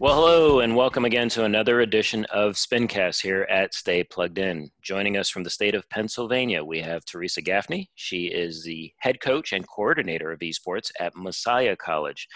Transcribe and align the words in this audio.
Well, 0.00 0.14
hello, 0.14 0.60
and 0.60 0.74
welcome 0.74 1.04
again 1.04 1.28
to 1.28 1.44
another 1.44 1.82
edition 1.82 2.24
of 2.32 2.54
Spincast 2.54 3.20
here 3.20 3.42
at 3.50 3.74
Stay 3.74 4.02
Plugged 4.02 4.38
In. 4.38 4.70
Joining 4.80 5.18
us 5.18 5.28
from 5.28 5.44
the 5.44 5.50
state 5.50 5.74
of 5.74 5.86
Pennsylvania, 5.90 6.64
we 6.64 6.80
have 6.80 7.04
Theresa 7.04 7.42
Gaffney. 7.42 7.90
She 7.96 8.28
is 8.28 8.64
the 8.64 8.90
head 8.96 9.20
coach 9.20 9.52
and 9.52 9.68
coordinator 9.68 10.32
of 10.32 10.38
esports 10.38 10.90
at 10.98 11.14
Messiah 11.14 11.76
College. 11.76 12.26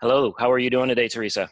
Hello, 0.00 0.34
how 0.38 0.50
are 0.50 0.58
you 0.58 0.70
doing 0.70 0.88
today, 0.88 1.08
Theresa? 1.08 1.50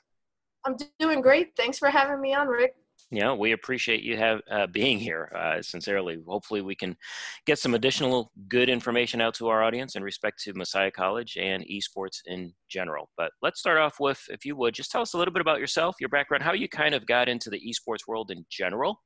I'm 0.64 0.74
doing 0.98 1.20
great. 1.20 1.54
Thanks 1.54 1.78
for 1.78 1.90
having 1.90 2.22
me 2.22 2.32
on, 2.32 2.48
Rick 2.48 2.74
yeah, 3.10 3.32
we 3.32 3.52
appreciate 3.52 4.02
you 4.02 4.16
have 4.16 4.40
uh, 4.50 4.66
being 4.66 4.98
here 4.98 5.30
uh, 5.36 5.62
sincerely. 5.62 6.18
Hopefully, 6.26 6.60
we 6.60 6.74
can 6.74 6.96
get 7.46 7.58
some 7.58 7.74
additional 7.74 8.32
good 8.48 8.68
information 8.68 9.20
out 9.20 9.34
to 9.34 9.46
our 9.46 9.62
audience 9.62 9.94
in 9.94 10.02
respect 10.02 10.42
to 10.42 10.52
Messiah 10.54 10.90
College 10.90 11.36
and 11.40 11.64
esports 11.66 12.18
in 12.26 12.52
general. 12.68 13.08
But 13.16 13.30
let's 13.42 13.60
start 13.60 13.78
off 13.78 14.00
with, 14.00 14.20
if 14.28 14.44
you 14.44 14.56
would, 14.56 14.74
just 14.74 14.90
tell 14.90 15.02
us 15.02 15.14
a 15.14 15.18
little 15.18 15.32
bit 15.32 15.40
about 15.40 15.60
yourself, 15.60 15.94
your 16.00 16.08
background, 16.08 16.42
how 16.42 16.52
you 16.52 16.68
kind 16.68 16.96
of 16.96 17.06
got 17.06 17.28
into 17.28 17.48
the 17.48 17.60
esports 17.60 18.08
world 18.08 18.32
in 18.32 18.44
general, 18.50 19.00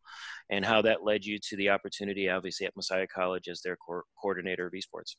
and 0.49 0.65
how 0.65 0.81
that 0.81 1.05
led 1.05 1.27
you 1.27 1.39
to 1.51 1.57
the 1.57 1.69
opportunity, 1.69 2.31
obviously, 2.31 2.67
at 2.67 2.77
Messiah 2.77 3.07
College 3.07 3.49
as 3.49 3.61
their 3.61 3.77
co- 3.77 4.03
coordinator 4.21 4.67
of 4.67 4.73
esports. 4.73 5.15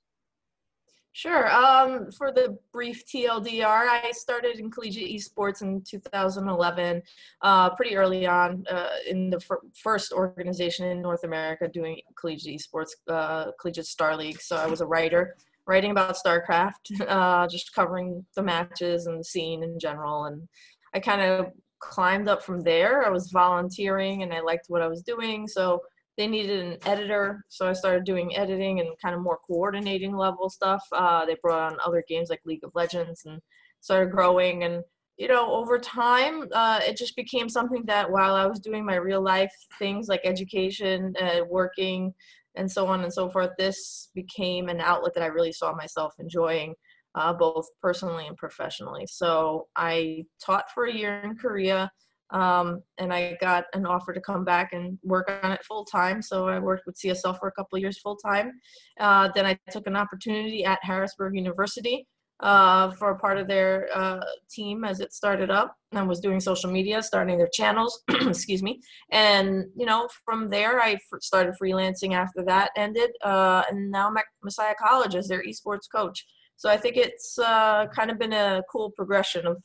Sure. 1.13 1.51
Um, 1.51 2.09
for 2.11 2.31
the 2.31 2.57
brief 2.71 3.03
TLDR, 3.05 3.65
I 3.65 4.11
started 4.13 4.59
in 4.59 4.71
collegiate 4.71 5.09
esports 5.11 5.61
in 5.61 5.81
2011, 5.81 7.01
uh, 7.41 7.70
pretty 7.71 7.97
early 7.97 8.25
on 8.25 8.65
uh, 8.71 8.89
in 9.09 9.29
the 9.29 9.39
fir- 9.41 9.59
first 9.75 10.13
organization 10.13 10.85
in 10.87 11.01
North 11.01 11.25
America 11.25 11.67
doing 11.67 11.99
collegiate 12.17 12.61
esports, 12.61 12.91
uh, 13.09 13.51
Collegiate 13.59 13.87
Star 13.87 14.15
League. 14.15 14.39
So 14.39 14.55
I 14.55 14.67
was 14.67 14.79
a 14.79 14.85
writer, 14.85 15.35
writing 15.67 15.91
about 15.91 16.15
StarCraft, 16.15 17.01
uh, 17.07 17.45
just 17.48 17.76
covering 17.76 18.26
the 18.37 18.43
matches 18.43 19.05
and 19.05 19.20
the 19.20 19.26
scene 19.26 19.63
in 19.63 19.79
general. 19.79 20.26
And 20.26 20.48
I 20.93 21.01
kind 21.01 21.21
of 21.21 21.48
climbed 21.79 22.29
up 22.29 22.41
from 22.41 22.62
there. 22.62 23.05
I 23.05 23.09
was 23.09 23.32
volunteering 23.32 24.23
and 24.23 24.34
I 24.34 24.39
liked 24.39 24.70
what 24.70 24.82
I 24.82 24.87
was 24.87 25.01
doing. 25.01 25.45
So 25.45 25.82
they 26.17 26.27
needed 26.27 26.59
an 26.59 26.77
editor, 26.85 27.45
so 27.48 27.70
I 27.70 27.73
started 27.73 28.04
doing 28.04 28.35
editing 28.35 28.79
and 28.79 28.90
kind 29.01 29.15
of 29.15 29.21
more 29.21 29.40
coordinating 29.48 30.15
level 30.15 30.49
stuff. 30.49 30.84
Uh, 30.91 31.26
they 31.26 31.37
brought 31.41 31.71
on 31.71 31.79
other 31.85 32.04
games 32.07 32.29
like 32.29 32.41
League 32.45 32.63
of 32.63 32.71
Legends 32.76 33.23
and 33.26 33.40
started 33.79 34.12
growing. 34.12 34.63
And 34.63 34.84
you 35.17 35.27
know, 35.27 35.51
over 35.51 35.77
time, 35.77 36.48
uh, 36.51 36.79
it 36.84 36.98
just 36.98 37.15
became 37.15 37.48
something 37.48 37.84
that 37.85 38.09
while 38.12 38.35
I 38.35 38.45
was 38.45 38.59
doing 38.59 38.85
my 38.85 38.95
real 38.95 39.21
life 39.21 39.51
things 39.79 40.07
like 40.07 40.21
education, 40.23 41.13
uh, 41.21 41.41
working, 41.49 42.13
and 42.55 42.70
so 42.70 42.87
on 42.87 43.04
and 43.04 43.13
so 43.13 43.29
forth, 43.29 43.51
this 43.57 44.09
became 44.13 44.67
an 44.67 44.82
outlet 44.82 45.13
that 45.13 45.23
I 45.23 45.27
really 45.27 45.54
saw 45.54 45.73
myself 45.73 46.13
enjoying. 46.20 46.76
Uh, 47.13 47.34
both 47.34 47.67
personally 47.82 48.26
and 48.26 48.37
professionally. 48.37 49.05
So 49.05 49.67
I 49.76 50.23
taught 50.41 50.71
for 50.73 50.85
a 50.85 50.93
year 50.93 51.20
in 51.26 51.35
Korea, 51.35 51.91
um, 52.32 52.82
and 52.98 53.13
I 53.13 53.37
got 53.40 53.65
an 53.74 53.85
offer 53.85 54.13
to 54.13 54.21
come 54.21 54.43
back 54.43 54.74
and 54.74 54.98
work 55.04 55.32
on 55.43 55.51
it 55.51 55.63
full 55.63 55.85
time. 55.85 56.21
So 56.21 56.48
I 56.48 56.60
worked 56.60 56.84
with 56.85 56.98
CSL 56.98 57.38
for 57.40 57.48
a 57.48 57.51
couple 57.51 57.77
years 57.77 57.99
full 57.99 58.15
time. 58.15 58.54
Uh, 58.99 59.29
then 59.35 59.46
I 59.46 59.57
took 59.70 59.88
an 59.88 59.96
opportunity 59.96 60.63
at 60.63 60.79
Harrisburg 60.82 61.35
University 61.35 62.07
uh, 62.41 62.90
for 62.91 63.12
a 63.12 63.20
part 63.20 63.38
of 63.38 63.48
their 63.48 63.88
uh, 63.93 64.23
team 64.50 64.84
as 64.84 65.00
it 65.00 65.13
started 65.13 65.51
up 65.51 65.75
and 65.91 66.07
was 66.07 66.19
doing 66.19 66.40
social 66.40 66.72
media, 66.72 67.03
starting 67.03 67.38
their 67.38 67.50
channels. 67.51 68.01
excuse 68.09 68.63
me. 68.63 68.79
And 69.12 69.66
you 69.75 69.85
know, 69.85 70.07
from 70.25 70.50
there 70.50 70.81
I 70.81 70.97
started 71.19 71.53
freelancing. 71.62 72.13
After 72.13 72.44
that 72.45 72.72
ended, 72.75 73.12
uh, 73.23 73.63
and 73.69 73.91
now 73.91 74.07
I'm 74.07 74.18
at 74.18 74.25
Messiah 74.44 74.75
College 74.79 75.16
as 75.16 75.28
their 75.28 75.44
esports 75.44 75.90
coach. 75.94 76.25
So 76.56 76.69
I 76.69 76.78
think 76.78 76.95
it's 76.95 77.40
uh, 77.40 77.88
kind 77.88 78.12
of 78.12 78.19
been 78.19 78.34
a 78.34 78.62
cool 78.72 78.91
progression 78.91 79.47
of 79.47 79.57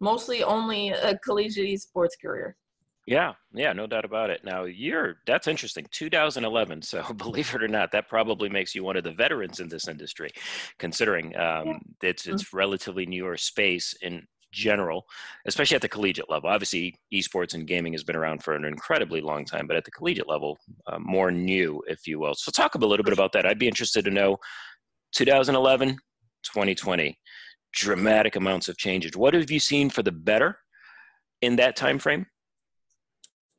mostly 0.00 0.42
only 0.42 0.90
a 0.90 1.16
collegiate 1.18 1.80
sports 1.80 2.16
career. 2.16 2.56
Yeah, 3.06 3.32
yeah, 3.52 3.72
no 3.72 3.86
doubt 3.86 4.04
about 4.04 4.30
it. 4.30 4.44
Now, 4.44 4.64
you're 4.64 5.16
that's 5.26 5.48
interesting. 5.48 5.86
2011. 5.90 6.82
So, 6.82 7.02
believe 7.16 7.52
it 7.54 7.62
or 7.62 7.68
not, 7.68 7.92
that 7.92 8.08
probably 8.08 8.48
makes 8.48 8.74
you 8.74 8.84
one 8.84 8.96
of 8.96 9.04
the 9.04 9.12
veterans 9.12 9.60
in 9.60 9.68
this 9.68 9.88
industry, 9.88 10.30
considering 10.78 11.36
um, 11.36 11.66
yeah. 11.66 11.78
it's 12.02 12.26
it's 12.26 12.44
mm-hmm. 12.44 12.56
relatively 12.56 13.06
newer 13.06 13.36
space 13.36 13.94
in 14.02 14.26
general, 14.52 15.06
especially 15.46 15.76
at 15.76 15.82
the 15.82 15.88
collegiate 15.88 16.30
level. 16.30 16.50
Obviously, 16.50 16.94
esports 17.12 17.54
and 17.54 17.66
gaming 17.66 17.92
has 17.94 18.04
been 18.04 18.16
around 18.16 18.42
for 18.42 18.54
an 18.54 18.64
incredibly 18.64 19.20
long 19.20 19.44
time, 19.44 19.66
but 19.66 19.76
at 19.76 19.84
the 19.84 19.90
collegiate 19.90 20.28
level, 20.28 20.58
uh, 20.86 20.98
more 20.98 21.30
new, 21.30 21.82
if 21.88 22.06
you 22.06 22.18
will. 22.18 22.34
So, 22.34 22.52
talk 22.52 22.74
a 22.74 22.78
little 22.78 23.04
bit 23.04 23.14
about 23.14 23.32
that. 23.32 23.46
I'd 23.46 23.58
be 23.58 23.68
interested 23.68 24.04
to 24.04 24.10
know 24.10 24.36
2011, 25.14 25.88
2020 26.44 27.18
dramatic 27.72 28.36
amounts 28.36 28.68
of 28.68 28.76
changes. 28.76 29.16
What 29.16 29.34
have 29.34 29.50
you 29.50 29.60
seen 29.60 29.90
for 29.90 30.02
the 30.02 30.12
better 30.12 30.58
in 31.42 31.56
that 31.56 31.76
time 31.76 31.98
frame? 31.98 32.26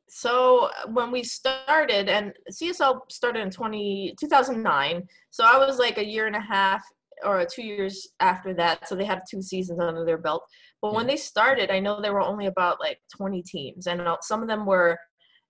So 0.08 0.68
when 0.88 1.10
we 1.10 1.24
started, 1.24 2.10
and 2.10 2.34
CSL 2.50 3.00
started 3.10 3.40
in 3.40 3.50
20, 3.50 4.14
2009, 4.20 5.02
so 5.30 5.44
I 5.44 5.56
was 5.56 5.78
like 5.78 5.96
a 5.96 6.06
year 6.06 6.26
and 6.26 6.36
a 6.36 6.40
half 6.40 6.82
or 7.24 7.46
two 7.46 7.62
years 7.62 8.08
after 8.20 8.52
that. 8.54 8.88
So 8.88 8.94
they 8.94 9.04
had 9.04 9.22
two 9.28 9.40
seasons 9.40 9.80
under 9.80 10.04
their 10.04 10.18
belt. 10.18 10.44
But 10.82 10.92
when 10.92 11.02
mm-hmm. 11.02 11.10
they 11.10 11.16
started, 11.16 11.70
I 11.70 11.80
know 11.80 12.00
there 12.00 12.12
were 12.12 12.20
only 12.20 12.46
about 12.46 12.80
like 12.80 12.98
20 13.16 13.42
teams, 13.42 13.86
and 13.86 14.02
some 14.20 14.42
of 14.42 14.48
them 14.48 14.66
were, 14.66 14.98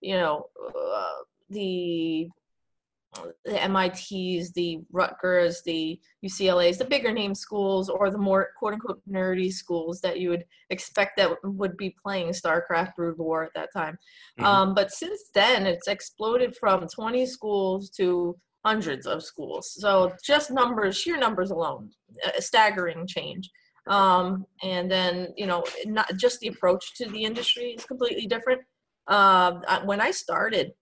you 0.01 0.15
know, 0.15 0.45
uh, 0.77 1.23
the 1.51 2.29
the 3.45 3.69
MITs, 3.69 4.53
the 4.53 4.81
Rutgers, 4.91 5.63
the 5.65 6.01
UCLA's, 6.25 6.79
the 6.79 6.85
bigger 6.85 7.13
name 7.13 7.35
schools, 7.35 7.89
or 7.89 8.11
the 8.11 8.19
more 8.19 8.51
quote 8.59 8.75
unquote 8.75 9.03
nerdy 9.09 9.53
schools 9.53 10.01
that 10.01 10.19
you 10.19 10.31
would 10.31 10.45
expect 10.71 11.17
that 11.17 11.31
would 11.45 11.77
be 11.77 11.95
playing 12.03 12.29
StarCraft 12.29 12.95
Brood 12.97 13.19
War 13.19 13.45
at 13.45 13.55
that 13.55 13.71
time. 13.75 13.99
Mm-hmm. 14.39 14.45
Um, 14.45 14.75
but 14.75 14.93
since 14.93 15.31
then, 15.35 15.67
it's 15.67 15.89
exploded 15.89 16.57
from 16.57 16.87
20 16.89 17.27
schools 17.27 17.91
to 17.91 18.37
hundreds 18.65 19.07
of 19.07 19.23
schools. 19.23 19.75
So 19.79 20.13
just 20.25 20.51
numbers, 20.51 20.97
sheer 20.97 21.19
numbers 21.19 21.51
alone, 21.51 21.91
a 22.37 22.41
staggering 22.41 23.07
change. 23.07 23.51
Um, 23.89 24.47
and 24.63 24.91
then, 24.91 25.35
you 25.37 25.47
know, 25.47 25.65
not 25.87 26.17
just 26.17 26.39
the 26.41 26.49
approach 26.49 26.95
to 26.97 27.09
the 27.09 27.25
industry 27.25 27.75
is 27.77 27.85
completely 27.85 28.27
different. 28.27 28.63
Uh, 29.09 29.81
when 29.85 30.01
I 30.01 30.13
started, 30.13 30.73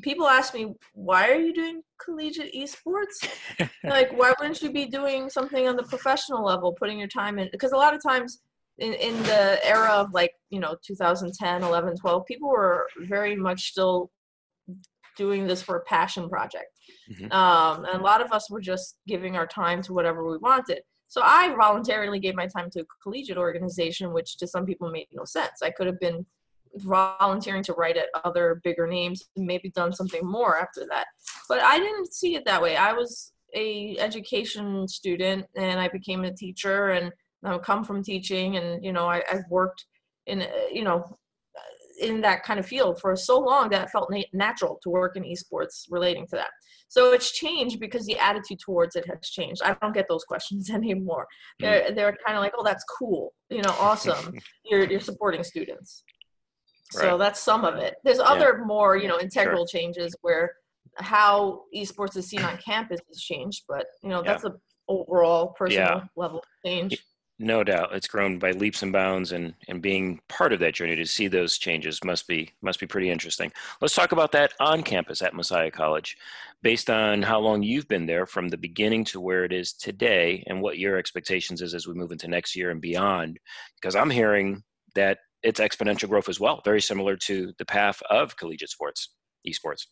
people 0.00 0.26
ask 0.26 0.54
me 0.54 0.74
why 0.94 1.28
are 1.28 1.40
you 1.40 1.52
doing 1.52 1.82
collegiate 2.04 2.54
esports? 2.54 3.28
Like 3.84 4.12
why 4.12 4.32
wouldn't 4.38 4.62
you 4.62 4.70
be 4.70 4.86
doing 4.86 5.30
something 5.30 5.66
on 5.66 5.76
the 5.76 5.82
professional 5.82 6.44
level 6.44 6.72
putting 6.72 6.98
your 6.98 7.08
time 7.08 7.38
in? 7.38 7.48
Because 7.50 7.72
a 7.72 7.76
lot 7.76 7.94
of 7.94 8.02
times 8.02 8.40
in, 8.78 8.92
in 8.94 9.22
the 9.24 9.58
era 9.64 9.90
of 9.90 10.12
like 10.12 10.32
you 10.50 10.60
know 10.60 10.76
2010 10.84 11.62
11 11.62 11.96
12 11.96 12.26
people 12.26 12.48
were 12.48 12.88
very 13.00 13.36
much 13.36 13.70
still 13.70 14.10
doing 15.16 15.46
this 15.46 15.62
for 15.62 15.76
a 15.76 15.84
passion 15.84 16.28
project. 16.28 16.66
Mm-hmm. 17.10 17.32
um, 17.32 17.84
and 17.84 18.00
a 18.00 18.04
lot 18.04 18.20
of 18.20 18.32
us 18.32 18.50
were 18.50 18.60
just 18.60 18.96
giving 19.06 19.36
our 19.36 19.46
time 19.46 19.82
to 19.82 19.92
whatever 19.92 20.28
we 20.28 20.38
wanted. 20.38 20.82
So 21.08 21.22
i 21.24 21.52
voluntarily 21.54 22.20
gave 22.20 22.36
my 22.36 22.46
time 22.46 22.70
to 22.70 22.80
a 22.80 22.84
collegiate 23.02 23.36
organization 23.36 24.12
which 24.12 24.36
to 24.38 24.46
some 24.46 24.64
people 24.64 24.90
made 24.90 25.08
no 25.12 25.24
sense. 25.24 25.62
I 25.62 25.70
could 25.70 25.86
have 25.86 26.00
been 26.00 26.26
volunteering 26.76 27.62
to 27.64 27.72
write 27.74 27.96
at 27.96 28.08
other 28.24 28.60
bigger 28.64 28.86
names 28.86 29.24
and 29.36 29.46
maybe 29.46 29.70
done 29.70 29.92
something 29.92 30.24
more 30.24 30.58
after 30.58 30.86
that. 30.90 31.06
But 31.48 31.60
i 31.60 31.78
didn't 31.78 32.12
see 32.12 32.34
it 32.34 32.44
that 32.44 32.62
way. 32.62 32.76
I 32.76 32.92
was 32.92 33.32
a 33.54 33.96
education 33.98 34.86
student 34.86 35.46
and 35.56 35.80
i 35.80 35.88
became 35.88 36.24
a 36.24 36.32
teacher 36.32 36.90
and 36.90 37.12
i 37.44 37.58
come 37.58 37.84
from 37.84 38.02
teaching 38.02 38.56
and 38.56 38.84
you 38.84 38.92
know 38.92 39.06
I, 39.06 39.22
have 39.28 39.44
worked 39.50 39.86
in 40.26 40.46
you 40.72 40.84
know 40.84 41.18
in 42.00 42.20
that 42.22 42.42
kind 42.42 42.58
of 42.58 42.66
field 42.66 42.98
for 43.00 43.14
so 43.14 43.38
long 43.38 43.68
that 43.68 43.82
it 43.82 43.90
felt 43.90 44.12
natural 44.32 44.78
to 44.82 44.88
work 44.88 45.16
in 45.16 45.22
esports 45.22 45.84
relating 45.90 46.26
to 46.28 46.36
that. 46.36 46.48
So 46.88 47.12
it's 47.12 47.30
changed 47.30 47.78
because 47.78 48.06
the 48.06 48.18
attitude 48.18 48.58
towards 48.58 48.96
it 48.96 49.06
has 49.06 49.28
changed. 49.28 49.60
I 49.62 49.76
don't 49.82 49.92
get 49.92 50.06
those 50.08 50.24
questions 50.24 50.70
anymore. 50.80 51.26
Mm. 51.60 51.66
they're, 51.66 51.92
they're 51.92 52.16
kind 52.24 52.38
of 52.38 52.42
like 52.42 52.54
oh 52.56 52.64
that's 52.64 52.84
cool. 52.84 53.34
You 53.50 53.62
know 53.62 53.74
awesome. 53.78 54.34
You're, 54.64 54.84
you're 54.84 55.00
supporting 55.00 55.44
students 55.44 56.04
so 56.90 57.18
that's 57.18 57.40
some 57.40 57.64
of 57.64 57.76
it. 57.76 57.96
There's 58.04 58.18
other 58.18 58.56
yeah. 58.58 58.64
more, 58.64 58.96
you 58.96 59.08
know, 59.08 59.18
integral 59.20 59.66
sure. 59.66 59.80
changes 59.80 60.14
where 60.22 60.54
how 60.96 61.62
esports 61.74 62.16
is 62.16 62.26
seen 62.26 62.42
on 62.42 62.56
campus 62.58 63.00
has 63.08 63.20
changed, 63.20 63.64
but 63.68 63.86
you 64.02 64.08
know, 64.08 64.22
that's 64.22 64.44
yeah. 64.44 64.50
a 64.50 64.54
overall 64.88 65.48
personal 65.48 65.86
yeah. 65.86 66.00
level 66.16 66.42
change. 66.64 66.98
No 67.42 67.64
doubt, 67.64 67.94
it's 67.94 68.06
grown 68.06 68.38
by 68.38 68.50
leaps 68.50 68.82
and 68.82 68.92
bounds, 68.92 69.32
and 69.32 69.54
and 69.68 69.80
being 69.80 70.20
part 70.28 70.52
of 70.52 70.60
that 70.60 70.74
journey 70.74 70.94
to 70.96 71.06
see 71.06 71.26
those 71.26 71.56
changes 71.56 72.04
must 72.04 72.28
be 72.28 72.50
must 72.60 72.78
be 72.78 72.86
pretty 72.86 73.08
interesting. 73.08 73.50
Let's 73.80 73.94
talk 73.94 74.12
about 74.12 74.30
that 74.32 74.52
on 74.60 74.82
campus 74.82 75.22
at 75.22 75.32
Messiah 75.32 75.70
College, 75.70 76.18
based 76.62 76.90
on 76.90 77.22
how 77.22 77.40
long 77.40 77.62
you've 77.62 77.88
been 77.88 78.04
there 78.04 78.26
from 78.26 78.48
the 78.48 78.58
beginning 78.58 79.06
to 79.06 79.20
where 79.20 79.44
it 79.44 79.54
is 79.54 79.72
today, 79.72 80.44
and 80.48 80.60
what 80.60 80.78
your 80.78 80.98
expectations 80.98 81.62
is 81.62 81.72
as 81.72 81.86
we 81.86 81.94
move 81.94 82.12
into 82.12 82.28
next 82.28 82.54
year 82.54 82.70
and 82.70 82.80
beyond. 82.82 83.38
Because 83.76 83.96
I'm 83.96 84.10
hearing 84.10 84.62
that 84.94 85.20
it's 85.42 85.60
exponential 85.60 86.08
growth 86.08 86.28
as 86.28 86.40
well, 86.40 86.60
very 86.64 86.80
similar 86.82 87.16
to 87.16 87.52
the 87.58 87.64
path 87.64 88.02
of 88.10 88.36
collegiate 88.36 88.70
sports, 88.70 89.14
esports. 89.48 89.86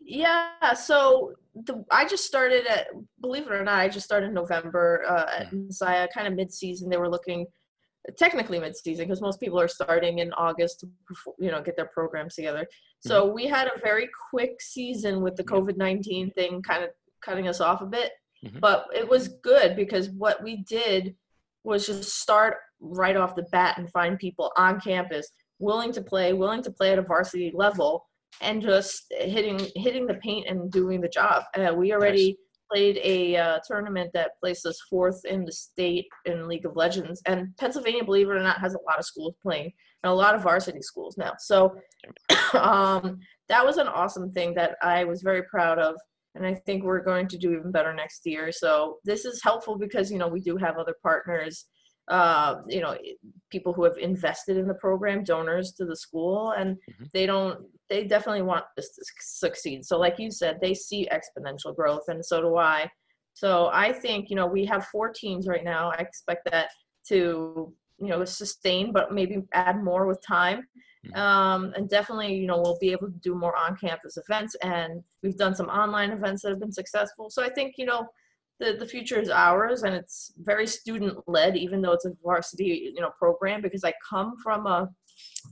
Yeah, 0.00 0.74
so 0.74 1.32
the, 1.54 1.84
I 1.90 2.06
just 2.06 2.24
started 2.24 2.66
at, 2.66 2.88
believe 3.20 3.46
it 3.46 3.52
or 3.52 3.64
not, 3.64 3.78
I 3.78 3.88
just 3.88 4.06
started 4.06 4.26
in 4.26 4.34
November 4.34 5.04
uh, 5.08 5.40
at 5.40 5.52
Messiah, 5.52 6.06
kind 6.14 6.26
of 6.26 6.34
mid-season. 6.34 6.88
They 6.88 6.96
were 6.96 7.08
looking 7.08 7.46
technically 8.18 8.60
mid-season 8.60 9.06
because 9.06 9.20
most 9.20 9.40
people 9.40 9.58
are 9.58 9.68
starting 9.68 10.18
in 10.20 10.32
August 10.34 10.80
to 10.80 10.88
you 11.38 11.50
know 11.50 11.60
get 11.60 11.76
their 11.76 11.90
programs 11.92 12.34
together. 12.34 12.66
So 13.00 13.24
mm-hmm. 13.24 13.34
we 13.34 13.46
had 13.46 13.66
a 13.68 13.80
very 13.80 14.08
quick 14.30 14.60
season 14.60 15.22
with 15.22 15.36
the 15.36 15.44
COVID 15.44 15.76
nineteen 15.76 16.30
thing 16.30 16.62
kind 16.62 16.84
of 16.84 16.90
cutting 17.20 17.48
us 17.48 17.60
off 17.60 17.80
a 17.80 17.86
bit, 17.86 18.12
mm-hmm. 18.44 18.58
but 18.60 18.86
it 18.94 19.08
was 19.08 19.28
good 19.28 19.74
because 19.74 20.10
what 20.10 20.42
we 20.42 20.58
did 20.68 21.16
was 21.64 21.86
just 21.86 22.20
start 22.20 22.58
right 22.80 23.16
off 23.16 23.36
the 23.36 23.46
bat 23.52 23.78
and 23.78 23.90
find 23.90 24.18
people 24.18 24.52
on 24.56 24.80
campus 24.80 25.30
willing 25.58 25.92
to 25.92 26.02
play, 26.02 26.32
willing 26.32 26.62
to 26.62 26.70
play 26.70 26.92
at 26.92 26.98
a 26.98 27.02
varsity 27.02 27.50
level, 27.54 28.06
and 28.42 28.60
just 28.60 29.06
hitting 29.10 29.60
hitting 29.74 30.06
the 30.06 30.14
paint 30.14 30.46
and 30.48 30.70
doing 30.70 31.00
the 31.00 31.08
job. 31.08 31.44
Uh, 31.56 31.72
we 31.74 31.92
already. 31.92 32.28
Nice 32.28 32.36
played 32.70 32.98
a 33.02 33.36
uh, 33.36 33.58
tournament 33.66 34.10
that 34.14 34.32
placed 34.40 34.66
us 34.66 34.80
fourth 34.90 35.24
in 35.24 35.44
the 35.44 35.52
state 35.52 36.06
in 36.24 36.48
League 36.48 36.66
of 36.66 36.76
Legends. 36.76 37.22
And 37.26 37.56
Pennsylvania, 37.58 38.04
believe 38.04 38.28
it 38.28 38.36
or 38.36 38.42
not, 38.42 38.60
has 38.60 38.74
a 38.74 38.82
lot 38.86 38.98
of 38.98 39.04
schools 39.04 39.34
playing 39.42 39.72
and 40.02 40.10
a 40.12 40.14
lot 40.14 40.34
of 40.34 40.42
varsity 40.42 40.82
schools 40.82 41.16
now. 41.16 41.34
So 41.38 41.76
um, 42.54 43.18
that 43.48 43.64
was 43.64 43.76
an 43.78 43.88
awesome 43.88 44.32
thing 44.32 44.54
that 44.54 44.76
I 44.82 45.04
was 45.04 45.22
very 45.22 45.42
proud 45.44 45.78
of. 45.78 45.96
And 46.34 46.46
I 46.46 46.54
think 46.66 46.84
we're 46.84 47.02
going 47.02 47.28
to 47.28 47.38
do 47.38 47.52
even 47.52 47.72
better 47.72 47.94
next 47.94 48.26
year. 48.26 48.52
So 48.52 48.98
this 49.04 49.24
is 49.24 49.42
helpful 49.42 49.78
because, 49.78 50.10
you 50.10 50.18
know, 50.18 50.28
we 50.28 50.40
do 50.40 50.56
have 50.58 50.76
other 50.76 50.94
partners 51.02 51.66
uh, 52.08 52.56
you 52.68 52.80
know 52.80 52.96
people 53.50 53.72
who 53.72 53.84
have 53.84 53.96
invested 53.98 54.56
in 54.56 54.66
the 54.66 54.74
program 54.74 55.24
donors 55.24 55.72
to 55.72 55.84
the 55.84 55.96
school 55.96 56.52
and 56.52 56.76
mm-hmm. 56.76 57.04
they 57.12 57.26
don't 57.26 57.60
they 57.88 58.04
definitely 58.04 58.42
want 58.42 58.64
this 58.76 58.94
to 58.96 59.04
succeed. 59.20 59.84
So 59.84 59.98
like 59.98 60.18
you 60.18 60.30
said 60.30 60.58
they 60.60 60.74
see 60.74 61.08
exponential 61.12 61.74
growth 61.74 62.04
and 62.08 62.24
so 62.24 62.40
do 62.40 62.56
i. 62.56 62.88
So 63.34 63.70
i 63.72 63.92
think 63.92 64.30
you 64.30 64.36
know 64.36 64.46
we 64.46 64.64
have 64.66 64.86
four 64.86 65.12
teams 65.12 65.48
right 65.48 65.64
now. 65.64 65.90
I 65.90 65.96
expect 65.96 66.48
that 66.50 66.68
to 67.08 67.72
you 67.98 68.08
know 68.08 68.24
sustain 68.24 68.92
but 68.92 69.12
maybe 69.12 69.42
add 69.52 69.82
more 69.82 70.06
with 70.06 70.24
time. 70.26 70.66
Mm-hmm. 71.06 71.20
um, 71.20 71.72
and 71.76 71.88
definitely 71.88 72.34
you 72.34 72.46
know 72.46 72.60
we'll 72.60 72.78
be 72.80 72.90
able 72.90 73.08
to 73.08 73.18
do 73.20 73.34
more 73.34 73.56
on 73.56 73.76
campus 73.76 74.16
events 74.16 74.56
and 74.62 75.02
we've 75.22 75.36
done 75.36 75.54
some 75.54 75.68
online 75.68 76.10
events 76.10 76.42
that 76.42 76.50
have 76.50 76.60
been 76.60 76.72
successful. 76.72 77.30
So 77.30 77.42
i 77.42 77.48
think 77.48 77.74
you 77.78 77.86
know 77.86 78.06
the, 78.58 78.76
the 78.78 78.86
future 78.86 79.20
is 79.20 79.28
ours 79.28 79.82
and 79.82 79.94
it's 79.94 80.32
very 80.38 80.66
student 80.66 81.18
led 81.26 81.56
even 81.56 81.82
though 81.82 81.92
it's 81.92 82.06
a 82.06 82.12
varsity 82.22 82.92
you 82.94 83.00
know 83.00 83.10
program 83.18 83.60
because 83.60 83.84
i 83.84 83.92
come 84.08 84.34
from 84.42 84.66
a 84.66 84.88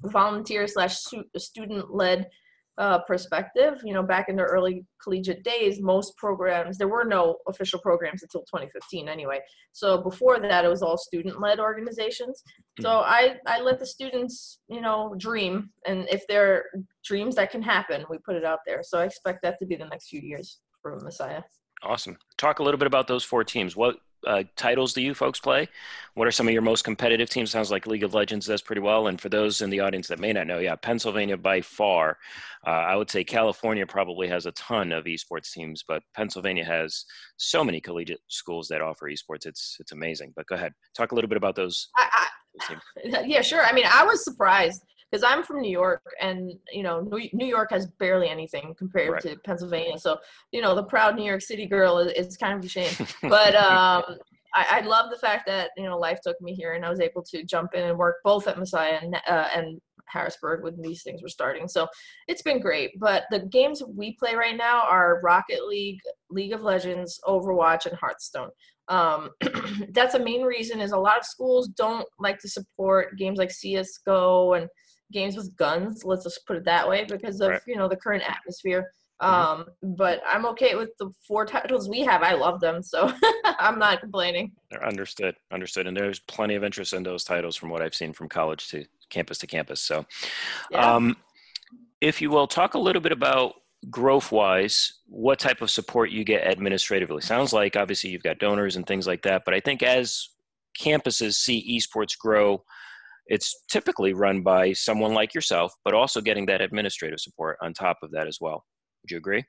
volunteer 0.04 0.66
slash 0.66 0.98
student 1.36 1.94
led 1.94 2.26
uh, 2.78 2.98
perspective. 3.06 3.80
You 3.84 3.94
know 3.94 4.02
back 4.02 4.28
in 4.28 4.36
the 4.36 4.42
early 4.42 4.84
collegiate 5.02 5.44
days 5.44 5.80
most 5.80 6.16
programs 6.16 6.78
there 6.78 6.88
were 6.88 7.04
no 7.04 7.36
official 7.48 7.78
programs 7.78 8.22
until 8.22 8.40
2015 8.42 9.08
anyway. 9.08 9.40
So 9.72 9.98
before 9.98 10.40
that 10.40 10.64
it 10.64 10.68
was 10.68 10.82
all 10.82 10.98
student 10.98 11.40
led 11.40 11.60
organizations. 11.60 12.42
So 12.80 12.98
hmm. 12.98 13.04
i 13.06 13.36
i 13.46 13.60
let 13.60 13.78
the 13.78 13.86
students 13.86 14.60
you 14.68 14.80
know 14.80 15.14
dream 15.18 15.70
and 15.86 16.08
if 16.10 16.26
there 16.26 16.52
are 16.52 16.64
dreams 17.04 17.36
that 17.36 17.50
can 17.50 17.62
happen 17.62 18.04
we 18.10 18.18
put 18.18 18.36
it 18.36 18.44
out 18.44 18.60
there. 18.66 18.82
So 18.82 18.98
i 18.98 19.04
expect 19.04 19.42
that 19.42 19.58
to 19.60 19.66
be 19.66 19.76
the 19.76 19.86
next 19.86 20.08
few 20.08 20.20
years 20.20 20.60
for 20.82 20.98
messiah 21.00 21.42
Awesome. 21.84 22.16
Talk 22.36 22.58
a 22.58 22.62
little 22.62 22.78
bit 22.78 22.86
about 22.86 23.06
those 23.06 23.25
four 23.25 23.44
teams. 23.44 23.76
What 23.76 23.98
uh, 24.26 24.44
titles 24.56 24.94
do 24.94 25.02
you 25.02 25.12
folks 25.12 25.38
play? 25.38 25.69
What 26.14 26.26
are 26.26 26.32
some 26.32 26.48
of 26.48 26.52
your 26.52 26.62
most 26.62 26.82
competitive 26.82 27.28
teams? 27.28 27.50
Sounds 27.50 27.70
like 27.70 27.86
League 27.86 28.04
of 28.04 28.14
Legends 28.14 28.46
does 28.46 28.62
pretty 28.62 28.81
well. 28.81 29.08
And 29.08 29.20
for 29.20 29.28
those 29.28 29.60
in 29.60 29.69
the 29.69 29.81
audience 29.81 30.08
that 30.08 30.19
may 30.19 30.32
not 30.32 30.46
know, 30.46 30.58
yeah, 30.60 30.76
Pennsylvania 30.76 31.36
by 31.36 31.60
far. 31.60 32.16
Uh, 32.66 32.70
I 32.70 32.96
would 32.96 33.10
say 33.10 33.22
California 33.22 33.86
probably 33.86 34.26
has 34.28 34.46
a 34.46 34.52
ton 34.52 34.92
of 34.92 35.04
esports 35.04 35.52
teams, 35.52 35.84
but 35.86 36.02
Pennsylvania 36.14 36.64
has 36.64 37.04
so 37.36 37.62
many 37.62 37.81
collegiate 37.81 38.20
schools 38.28 38.66
that 38.69 38.81
offer 38.81 39.10
esports. 39.10 39.44
It's 39.44 39.76
it's 39.78 39.92
amazing. 39.92 40.32
But 40.34 40.46
go 40.46 40.54
ahead, 40.54 40.72
talk 40.96 41.12
a 41.12 41.14
little 41.14 41.28
bit 41.28 41.36
about 41.36 41.56
those. 41.56 41.88
I, 41.98 42.08
I, 42.12 43.25
yeah, 43.26 43.42
sure. 43.42 43.62
I 43.62 43.72
mean, 43.72 43.86
I 43.90 44.04
was 44.04 44.25
surprised 44.25 44.82
because 45.14 45.22
I'm 45.22 45.44
from 45.44 45.61
New 45.61 45.70
York, 45.70 46.02
and 46.20 46.52
you 46.72 46.82
know, 46.82 47.08
New 47.32 47.46
York 47.46 47.70
has 47.70 47.87
barely 47.87 48.28
anything 48.28 48.75
compared 48.76 49.12
right. 49.12 49.22
to 49.22 49.37
Pennsylvania. 49.44 49.96
So, 49.96 50.19
you 50.50 50.61
know, 50.61 50.75
the 50.75 50.82
proud 50.82 51.14
New 51.14 51.25
York 51.25 51.40
City 51.40 51.66
girl 51.66 51.99
is, 51.99 52.12
is 52.12 52.37
kind 52.37 52.58
of 52.58 52.64
a 52.64 52.69
shame. 52.69 52.93
but 53.22 53.55
um, 53.55 54.02
I, 54.56 54.66
I, 54.70 54.81
love 54.81 55.11
the 55.11 55.16
fact 55.19 55.46
that 55.46 55.70
you 55.76 55.84
know 55.84 55.96
life 55.96 56.19
took 56.20 56.40
me 56.40 56.52
here, 56.52 56.72
and 56.72 56.84
I 56.84 56.90
was 56.90 56.99
able 56.99 57.22
to 57.31 57.44
jump 57.44 57.75
in 57.75 57.84
and 57.84 57.96
work 57.96 58.16
both 58.25 58.49
at 58.49 58.58
Messiah 58.58 58.99
and 59.00 59.14
uh, 59.28 59.49
and 59.55 59.81
Harrisburg 60.08 60.64
when 60.64 60.82
these 60.82 61.05
things 61.05 61.22
were 61.22 61.28
starting. 61.28 61.69
So 61.69 61.87
it's 62.26 62.43
been 62.43 62.60
great. 62.60 62.99
But 62.99 63.25
the 63.31 63.38
games 63.40 63.84
we 63.96 64.17
play 64.17 64.34
right 64.34 64.56
now 64.56 64.82
are 64.82 65.20
Rocket 65.22 65.69
League, 65.69 66.00
League 66.28 66.52
of 66.52 66.62
Legends, 66.62 67.20
Overwatch, 67.25 67.87
and 67.87 67.96
Hearthstone. 67.96 68.50
Um, 68.88 69.31
that's 69.90 70.14
a 70.14 70.19
main 70.19 70.43
reason 70.43 70.81
is 70.81 70.90
a 70.90 70.99
lot 70.99 71.19
of 71.19 71.25
schools 71.25 71.69
don't 71.69 72.06
like 72.19 72.40
to 72.40 72.49
support 72.49 73.17
games 73.17 73.38
like 73.38 73.52
CS:GO 73.52 74.55
and 74.55 74.69
games 75.12 75.36
with 75.36 75.54
guns. 75.56 76.04
Let's 76.04 76.24
just 76.24 76.46
put 76.46 76.56
it 76.56 76.64
that 76.64 76.88
way 76.88 77.04
because 77.04 77.40
of 77.40 77.50
right. 77.50 77.60
you 77.66 77.76
know 77.76 77.88
the 77.88 77.96
current 77.96 78.22
atmosphere. 78.28 78.90
Mm-hmm. 79.22 79.60
Um, 79.60 79.66
but 79.96 80.20
I'm 80.26 80.44
okay 80.46 80.74
with 80.74 80.90
the 80.98 81.10
four 81.26 81.46
titles 81.46 81.88
we 81.88 82.00
have. 82.00 82.22
I 82.22 82.34
love 82.34 82.60
them, 82.60 82.82
so 82.82 83.12
I'm 83.44 83.78
not 83.78 84.00
complaining. 84.00 84.52
Understood, 84.84 85.36
understood. 85.52 85.86
And 85.86 85.96
there's 85.96 86.18
plenty 86.20 86.56
of 86.56 86.64
interest 86.64 86.92
in 86.92 87.04
those 87.04 87.22
titles 87.22 87.54
from 87.56 87.70
what 87.70 87.80
I've 87.80 87.94
seen 87.94 88.12
from 88.12 88.28
college 88.28 88.68
to 88.70 88.84
campus 89.10 89.38
to 89.38 89.46
campus. 89.46 89.80
So, 89.80 90.04
yeah. 90.70 90.94
um, 90.94 91.16
if 92.00 92.20
you 92.20 92.30
will, 92.30 92.48
talk 92.48 92.74
a 92.74 92.78
little 92.78 93.00
bit 93.00 93.12
about 93.12 93.54
growth 93.90 94.32
wise 94.32 94.94
what 95.06 95.38
type 95.38 95.60
of 95.60 95.70
support 95.70 96.10
you 96.10 96.24
get 96.24 96.46
administratively 96.46 97.20
sounds 97.20 97.52
like 97.52 97.76
obviously 97.76 98.10
you've 98.10 98.22
got 98.22 98.38
donors 98.38 98.76
and 98.76 98.86
things 98.86 99.06
like 99.06 99.22
that 99.22 99.42
but 99.44 99.52
i 99.52 99.60
think 99.60 99.82
as 99.82 100.30
campuses 100.78 101.34
see 101.34 101.78
esports 101.78 102.16
grow 102.18 102.62
it's 103.26 103.64
typically 103.70 104.12
run 104.12 104.42
by 104.42 104.72
someone 104.72 105.14
like 105.14 105.34
yourself, 105.34 105.72
but 105.84 105.94
also 105.94 106.20
getting 106.20 106.46
that 106.46 106.60
administrative 106.60 107.20
support 107.20 107.56
on 107.62 107.72
top 107.72 107.98
of 108.02 108.10
that 108.12 108.26
as 108.26 108.38
well. 108.40 108.64
Would 109.02 109.10
you 109.10 109.18
agree? 109.18 109.44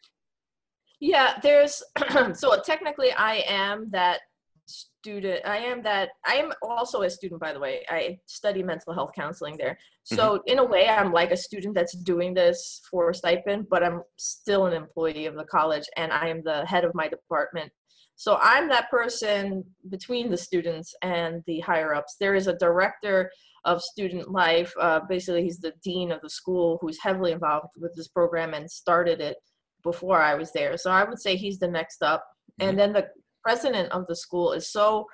Yeah, 0.99 1.37
there's 1.43 1.83
so 2.33 2.61
technically 2.61 3.11
I 3.11 3.43
am 3.47 3.89
that 3.91 4.21
student. 4.67 5.41
I 5.45 5.57
am 5.57 5.81
that 5.83 6.09
I 6.25 6.35
am 6.35 6.51
also 6.63 7.01
a 7.01 7.09
student 7.09 7.41
by 7.41 7.53
the 7.53 7.59
way. 7.59 7.85
I 7.89 8.17
study 8.25 8.63
mental 8.63 8.93
health 8.93 9.11
counseling 9.15 9.57
there. 9.57 9.77
So 10.03 10.37
mm-hmm. 10.37 10.47
in 10.47 10.59
a 10.59 10.65
way 10.65 10.87
I'm 10.87 11.11
like 11.11 11.31
a 11.31 11.37
student 11.37 11.75
that's 11.75 11.95
doing 11.95 12.33
this 12.33 12.81
for 12.89 13.09
a 13.09 13.13
stipend, 13.13 13.67
but 13.69 13.83
I'm 13.83 14.01
still 14.17 14.65
an 14.65 14.73
employee 14.73 15.25
of 15.25 15.35
the 15.35 15.43
college 15.45 15.85
and 15.97 16.11
I 16.11 16.29
am 16.29 16.41
the 16.43 16.65
head 16.65 16.85
of 16.85 16.95
my 16.95 17.07
department 17.07 17.71
so 18.15 18.37
I'm 18.41 18.69
that 18.69 18.89
person 18.89 19.63
between 19.89 20.29
the 20.29 20.37
students 20.37 20.93
and 21.01 21.43
the 21.47 21.59
higher 21.59 21.93
ups. 21.93 22.15
There 22.19 22.35
is 22.35 22.47
a 22.47 22.57
director 22.57 23.31
of 23.65 23.81
student 23.81 24.31
life. 24.31 24.73
Uh, 24.79 25.01
basically, 25.07 25.43
he's 25.43 25.59
the 25.59 25.73
dean 25.83 26.11
of 26.11 26.21
the 26.21 26.29
school 26.29 26.77
who's 26.81 26.99
heavily 27.01 27.31
involved 27.31 27.73
with 27.77 27.93
this 27.95 28.07
program 28.07 28.53
and 28.53 28.69
started 28.69 29.19
it 29.19 29.37
before 29.83 30.21
I 30.21 30.35
was 30.35 30.51
there. 30.53 30.77
So 30.77 30.91
I 30.91 31.03
would 31.03 31.19
say 31.19 31.35
he's 31.35 31.59
the 31.59 31.67
next 31.67 32.01
up. 32.01 32.23
And 32.59 32.69
mm-hmm. 32.69 32.77
then 32.77 32.93
the 32.93 33.07
president 33.43 33.91
of 33.91 34.07
the 34.07 34.15
school 34.15 34.53
is 34.53 34.71
so 34.71 35.05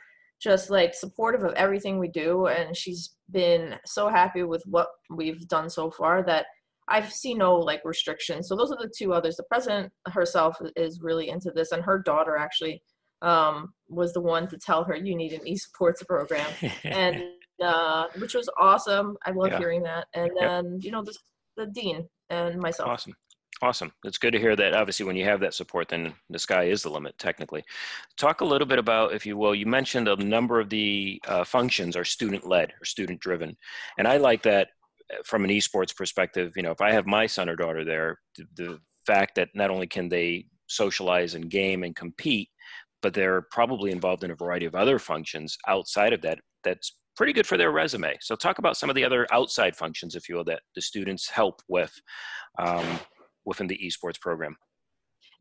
just 0.42 0.70
like 0.70 0.94
supportive 0.94 1.44
of 1.44 1.54
everything 1.54 2.00
we 2.00 2.08
do. 2.08 2.48
And 2.48 2.76
she's 2.76 3.16
been 3.32 3.76
so 3.86 4.10
happy 4.10 4.44
with 4.44 4.64
what 4.66 4.88
we've 5.10 5.48
done 5.48 5.70
so 5.70 5.92
far 5.92 6.24
that 6.24 6.46
I've 6.88 7.12
seen 7.14 7.38
no 7.38 7.56
like 7.56 7.82
restrictions. 7.86 8.48
So 8.48 8.56
those 8.56 8.72
are 8.72 8.78
the 8.78 8.92
two 8.96 9.14
others. 9.14 9.38
The 9.38 9.44
president 9.44 9.94
herself 10.08 10.58
is 10.76 11.00
really 11.02 11.30
into 11.30 11.52
this, 11.56 11.72
and 11.72 11.84
her 11.84 12.00
daughter 12.00 12.36
actually 12.36 12.82
um, 13.22 13.74
was 13.88 14.14
the 14.14 14.22
one 14.22 14.48
to 14.48 14.58
tell 14.58 14.84
her 14.84 14.96
you 14.96 15.16
need 15.16 15.34
an 15.34 15.42
esports 15.42 16.06
program, 16.08 16.50
and 16.84 17.24
uh, 17.64 18.06
which 18.18 18.34
was 18.34 18.50
awesome. 18.58 19.18
I 19.26 19.32
love 19.32 19.52
yeah. 19.52 19.60
hearing 19.60 19.84
that. 19.84 20.08
And 20.14 20.32
then 20.40 20.80
you 20.82 20.92
know 20.92 21.04
the, 21.04 21.16
the 21.58 21.68
dean 21.68 22.08
and 22.30 22.60
myself. 22.60 22.90
Awesome. 22.90 23.14
Awesome. 23.64 23.92
It's 24.04 24.18
good 24.18 24.32
to 24.32 24.40
hear 24.40 24.56
that. 24.56 24.74
Obviously, 24.74 25.06
when 25.06 25.16
you 25.16 25.26
have 25.26 25.40
that 25.42 25.54
support, 25.54 25.90
then 25.90 26.16
the 26.32 26.40
sky 26.40 26.64
is 26.64 26.82
the 26.82 26.90
limit, 26.90 27.16
technically. 27.20 27.64
Talk 28.18 28.42
a 28.42 28.46
little 28.46 28.66
bit 28.68 28.80
about, 28.80 29.14
if 29.14 29.24
you 29.24 29.38
will, 29.38 29.54
you 29.54 29.68
mentioned 29.68 30.08
a 30.08 30.16
number 30.16 30.60
of 30.60 30.70
the 30.70 31.22
uh, 31.28 31.44
functions 31.44 31.96
are 31.96 32.04
student 32.04 32.48
led 32.48 32.72
or 32.82 32.86
student 32.86 33.20
driven. 33.20 33.56
And 34.00 34.08
I 34.08 34.18
like 34.18 34.42
that 34.44 34.70
uh, 35.14 35.18
from 35.26 35.44
an 35.44 35.52
esports 35.52 35.96
perspective. 35.96 36.54
You 36.56 36.64
know, 36.64 36.72
if 36.72 36.82
I 36.82 36.92
have 36.92 37.06
my 37.06 37.28
son 37.28 37.50
or 37.50 37.56
daughter 37.56 37.86
there, 37.86 38.20
the, 38.36 38.46
the 38.56 38.80
fact 39.06 39.36
that 39.36 39.50
not 39.54 39.70
only 39.70 39.86
can 39.86 40.10
they 40.10 40.48
socialize 40.68 41.36
and 41.36 41.48
game 41.48 41.84
and 41.84 41.96
compete, 41.96 42.50
but 43.02 43.14
they're 43.14 43.44
probably 43.52 43.92
involved 43.92 44.24
in 44.24 44.32
a 44.32 44.36
variety 44.36 44.66
of 44.66 44.76
other 44.76 45.00
functions 45.00 45.58
outside 45.68 46.14
of 46.14 46.22
that 46.22 46.40
that's 46.64 46.98
pretty 47.16 47.34
good 47.34 47.48
for 47.48 47.58
their 47.58 47.72
resume. 47.72 48.18
So 48.22 48.36
talk 48.36 48.60
about 48.60 48.78
some 48.78 48.90
of 48.90 48.96
the 48.96 49.04
other 49.04 49.28
outside 49.32 49.76
functions 49.76 50.16
if 50.16 50.30
you 50.30 50.36
will 50.36 50.44
that 50.46 50.62
the 50.76 50.82
students 50.82 51.30
help 51.30 51.62
with 51.68 51.94
um, 52.58 53.00
within 53.46 53.68
the 53.68 53.80
esports 53.84 54.20
program. 54.20 54.56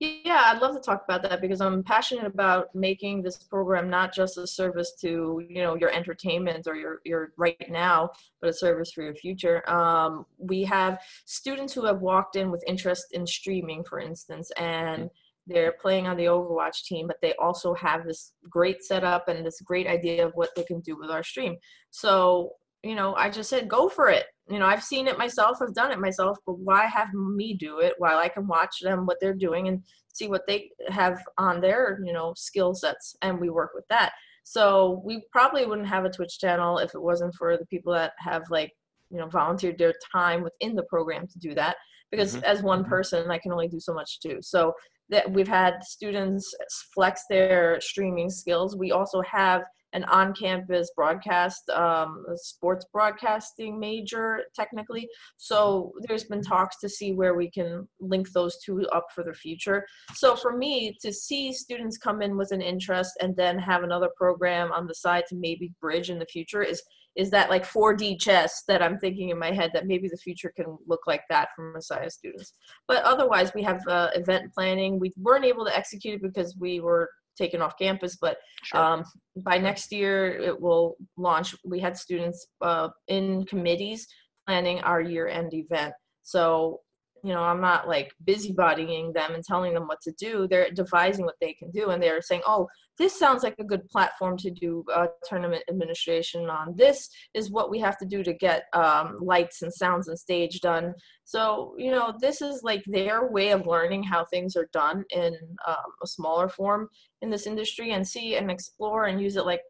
Yeah 0.01 0.45
i'd 0.47 0.63
love 0.63 0.75
to 0.75 0.81
talk 0.81 1.05
about 1.07 1.23
that 1.25 1.43
because 1.43 1.61
i'm 1.61 1.83
passionate 1.83 2.25
about 2.25 2.75
making 2.75 3.23
this 3.23 3.37
program 3.37 3.91
not 3.91 4.15
just 4.15 4.39
a 4.39 4.47
service 4.47 4.95
to 4.99 5.43
you 5.47 5.61
know 5.63 5.75
your 5.75 5.91
entertainment 5.91 6.67
or 6.67 6.75
your 6.75 7.01
your 7.05 7.33
right 7.37 7.71
now 7.71 8.09
but 8.41 8.49
a 8.49 8.53
service 8.55 8.93
for 8.93 9.03
your 9.03 9.15
future. 9.15 9.69
Um, 9.71 10.25
we 10.39 10.63
have 10.63 10.99
students 11.27 11.75
who 11.75 11.85
have 11.85 12.01
walked 12.01 12.37
in 12.37 12.51
with 12.51 12.65
interest 12.67 13.09
in 13.13 13.27
streaming 13.27 13.85
for 13.85 14.01
instance 14.01 14.51
and 14.57 15.05
mm-hmm 15.05 15.17
they're 15.51 15.75
playing 15.81 16.07
on 16.07 16.17
the 16.17 16.27
Overwatch 16.27 16.85
team, 16.85 17.07
but 17.07 17.17
they 17.21 17.35
also 17.35 17.75
have 17.75 18.05
this 18.05 18.33
great 18.49 18.83
setup 18.83 19.29
and 19.29 19.45
this 19.45 19.61
great 19.61 19.87
idea 19.87 20.27
of 20.27 20.33
what 20.35 20.51
they 20.57 20.63
can 20.63 20.81
do 20.81 20.97
with 20.97 21.11
our 21.11 21.23
stream. 21.23 21.57
So, 21.91 22.53
you 22.83 22.95
know, 22.95 23.15
I 23.15 23.31
just 23.31 23.51
said, 23.51 23.69
go 23.69 23.89
for 23.89 24.09
it. 24.09 24.27
You 24.49 24.59
know, 24.59 24.67
I've 24.67 24.83
seen 24.83 25.07
it 25.07 25.19
myself, 25.19 25.59
I've 25.61 25.75
done 25.75 25.93
it 25.93 25.99
myself, 26.01 26.39
but 26.47 26.59
why 26.59 26.87
have 26.87 27.13
me 27.15 27.55
do 27.55 27.79
it 27.81 27.95
while 27.99 28.19
I 28.19 28.29
can 28.29 28.47
watch 28.47 28.81
them, 28.83 29.07
what 29.07 29.19
they're 29.21 29.35
doing, 29.35 29.69
and 29.69 29.83
see 30.13 30.29
what 30.29 30.47
they 30.47 30.71
have 30.89 31.21
on 31.39 31.61
their, 31.61 32.01
you 32.05 32.13
know, 32.13 32.33
skill 32.37 32.75
sets, 32.75 33.15
and 33.23 33.39
we 33.39 33.51
work 33.51 33.73
with 33.75 33.85
that. 33.91 34.13
So 34.43 35.03
we 35.05 35.23
probably 35.31 35.67
wouldn't 35.67 35.89
have 35.89 36.05
a 36.05 36.11
Twitch 36.11 36.39
channel 36.39 36.79
if 36.79 36.95
it 36.95 37.03
wasn't 37.03 37.35
for 37.35 37.57
the 37.57 37.67
people 37.67 37.93
that 37.93 38.13
have 38.19 38.43
like, 38.51 38.73
you 39.11 39.19
know, 39.19 39.29
volunteered 39.29 39.79
their 39.79 39.95
time 40.13 40.43
within 40.43 40.75
the 40.75 40.83
program 40.85 41.27
to 41.29 41.39
do 41.39 41.55
that. 41.55 41.77
Because 42.11 42.35
mm-hmm. 42.35 42.45
as 42.45 42.63
one 42.63 42.81
mm-hmm. 42.81 42.91
person, 42.91 43.31
I 43.31 43.39
can 43.39 43.53
only 43.53 43.69
do 43.69 43.79
so 43.79 43.95
much 43.95 44.19
too. 44.21 44.39
So 44.41 44.73
that 45.11 45.31
we've 45.31 45.49
had 45.49 45.83
students 45.83 46.55
flex 46.95 47.25
their 47.29 47.81
streaming 47.81 48.31
skills. 48.31 48.77
We 48.77 48.93
also 48.93 49.23
have 49.23 49.63
an 49.93 50.05
on-campus 50.05 50.93
broadcast 50.95 51.69
um, 51.71 52.25
sports 52.37 52.87
broadcasting 52.93 53.79
major 53.79 54.43
technically 54.55 55.09
so 55.37 55.93
there's 56.07 56.25
been 56.25 56.43
talks 56.43 56.79
to 56.79 56.89
see 56.89 57.13
where 57.13 57.35
we 57.35 57.51
can 57.51 57.89
link 58.01 58.31
those 58.33 58.57
two 58.65 58.87
up 58.93 59.07
for 59.15 59.25
the 59.25 59.33
future 59.33 59.85
so 60.15 60.37
for 60.37 60.57
me 60.57 60.97
to 61.01 61.13
see 61.13 61.53
students 61.53 61.99
come 61.99 62.23
in 62.23 62.37
with 62.37 62.53
an 62.53 62.63
interest 62.63 63.13
and 63.21 63.37
then 63.37 63.59
have 63.59 63.83
another 63.83 64.11
program 64.17 64.71
on 64.73 64.87
the 64.87 64.95
side 64.95 65.25
to 65.29 65.37
maybe 65.37 65.73
bridge 65.81 66.11
in 66.11 66.19
the 66.19 66.27
future 66.27 66.63
is 66.63 66.83
is 67.17 67.31
that 67.31 67.51
like 67.51 67.65
4D 67.65 68.21
chess 68.21 68.63
that 68.69 68.83
I'm 68.83 68.99
thinking 68.99 69.31
in 69.31 69.39
my 69.39 69.51
head 69.51 69.71
that 69.75 69.87
maybe 69.87 70.09
the 70.09 70.17
future 70.17 70.53
can 70.55 70.79
look 70.87 71.01
like 71.07 71.23
that 71.29 71.49
for 71.55 71.73
Messiah 71.73 72.11
students. 72.11 72.55
But 72.87 73.03
otherwise, 73.05 73.53
we 73.55 73.63
have 73.63 73.81
uh, 73.89 74.09
event 74.15 74.53
planning. 74.55 74.99
We 74.99 75.13
weren't 75.17 75.45
able 75.45 75.65
to 75.65 75.77
execute 75.77 76.15
it 76.15 76.23
because 76.23 76.57
we 76.59 76.81
were 76.81 77.11
taken 77.37 77.63
off 77.63 77.79
campus, 77.79 78.17
but 78.17 78.39
sure. 78.65 78.81
um, 78.81 79.05
by 79.45 79.59
next 79.59 79.93
year 79.93 80.29
it 80.29 80.61
will 80.61 80.97
launch. 81.17 81.55
We 81.65 81.81
had 81.81 81.97
students 81.97 82.47
uh, 82.61 82.89
in 83.09 83.45
committees 83.47 84.07
planning 84.47 84.81
our 84.81 85.01
year-end 85.01 85.55
event. 85.55 85.95
So 86.23 86.81
you 87.23 87.33
know 87.33 87.43
i'm 87.43 87.61
not 87.61 87.89
like 87.89 88.13
busybodying 88.27 89.13
them 89.13 89.35
and 89.35 89.45
telling 89.45 89.75
them 89.75 89.87
what 89.87 90.01
to 90.03 90.13
do. 90.13 90.47
They're 90.49 90.71
devising 90.71 91.25
what 91.25 91.37
they 91.41 91.53
can 91.53 91.71
do 91.71 91.91
and 91.91 92.03
they're 92.03 92.23
saying 92.23 92.43
oh 92.47 92.69
this 93.01 93.19
sounds 93.19 93.43
like 93.43 93.55
a 93.59 93.65
good 93.65 93.89
platform 93.89 94.37
to 94.37 94.51
do 94.51 94.85
uh, 94.95 95.07
tournament 95.25 95.65
administration 95.71 96.51
on. 96.51 96.75
This 96.77 97.09
is 97.33 97.51
what 97.51 97.71
we 97.71 97.79
have 97.79 97.97
to 97.97 98.05
do 98.05 98.23
to 98.23 98.35
get 98.35 98.65
um, 98.75 99.17
lights 99.21 99.63
and 99.63 99.73
sounds 99.73 100.09
and 100.09 100.19
stage 100.19 100.61
done. 100.61 100.93
So 101.25 101.75
you 101.79 101.91
know 101.91 102.13
this 102.21 102.43
is 102.43 102.63
like 102.63 102.83
their 102.87 103.31
way 103.31 103.51
of 103.51 103.67
learning 103.67 104.03
how 104.03 104.27
things 104.27 104.55
are 104.55 104.69
done 104.73 105.05
in 105.11 105.35
um, 105.67 105.77
a 106.03 106.07
smaller 106.07 106.49
form 106.51 106.89
in 107.23 107.31
this 107.31 107.47
industry 107.47 107.93
and 107.93 108.07
see 108.07 108.37
and 108.37 108.51
explore 108.51 109.07
and 109.07 109.21
use 109.21 109.37
it 109.37 109.47
like 109.47 109.63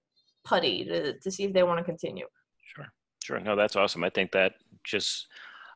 putty 0.45 0.85
to, 0.85 1.19
to 1.19 1.31
see 1.31 1.45
if 1.45 1.53
they 1.53 1.63
want 1.63 1.79
to 1.79 1.85
continue. 1.85 2.27
Sure. 2.75 2.87
Sure. 3.23 3.39
No 3.39 3.55
that's 3.55 3.77
awesome. 3.77 4.03
I 4.03 4.11
think 4.11 4.33
that 4.33 4.55
just 4.83 5.29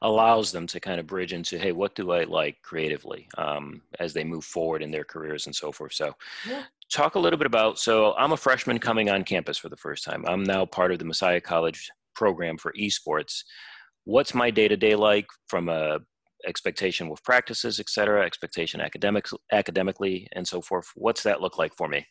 allows 0.05 0.53
them 0.53 0.67
to 0.69 0.79
kind 0.79 1.01
of 1.01 1.07
bridge 1.07 1.33
into 1.33 1.59
hey 1.59 1.73
what 1.73 1.95
do 1.95 2.13
i 2.13 2.23
like 2.25 2.57
creatively? 2.63 3.27
um, 3.39 3.83
as 3.99 4.13
they 4.13 4.23
move 4.23 4.45
forward 4.45 4.83
in 4.83 4.91
their 4.91 5.05
careers 5.05 5.47
and 5.47 5.55
so 5.55 5.73
forth. 5.73 5.95
So 5.95 6.13
yeah. 6.49 6.65
talk 6.91 7.17
a 7.17 7.19
little 7.19 7.39
bit 7.39 7.47
about 7.47 7.79
so 7.79 8.15
i'm 8.15 8.33
a 8.33 8.37
freshman 8.37 8.79
coming 8.79 9.11
on 9.11 9.25
campus 9.25 9.59
for 9.59 9.69
the 9.69 9.77
first 9.77 10.05
time. 10.05 10.25
I'm 10.29 10.45
now 10.45 10.65
part 10.67 10.93
of 10.93 10.99
the 10.99 11.05
messiah 11.05 11.41
college 11.41 11.91
program 12.15 12.57
for 12.59 12.73
esports. 12.79 13.43
What's 14.05 14.35
my 14.35 14.51
day-to-day 14.51 14.95
like 14.95 15.27
from 15.49 15.69
a 15.69 15.99
expectation 16.47 17.09
with 17.09 17.25
practices 17.25 17.81
et 17.81 17.89
cetera 17.89 18.25
expectation 18.25 18.81
academics 18.81 19.33
academically 19.53 20.29
and 20.37 20.47
so 20.47 20.61
forth? 20.61 20.87
What's 20.95 21.23
that 21.23 21.41
look 21.41 21.57
like 21.59 21.75
for 21.75 21.89
me? 21.89 22.07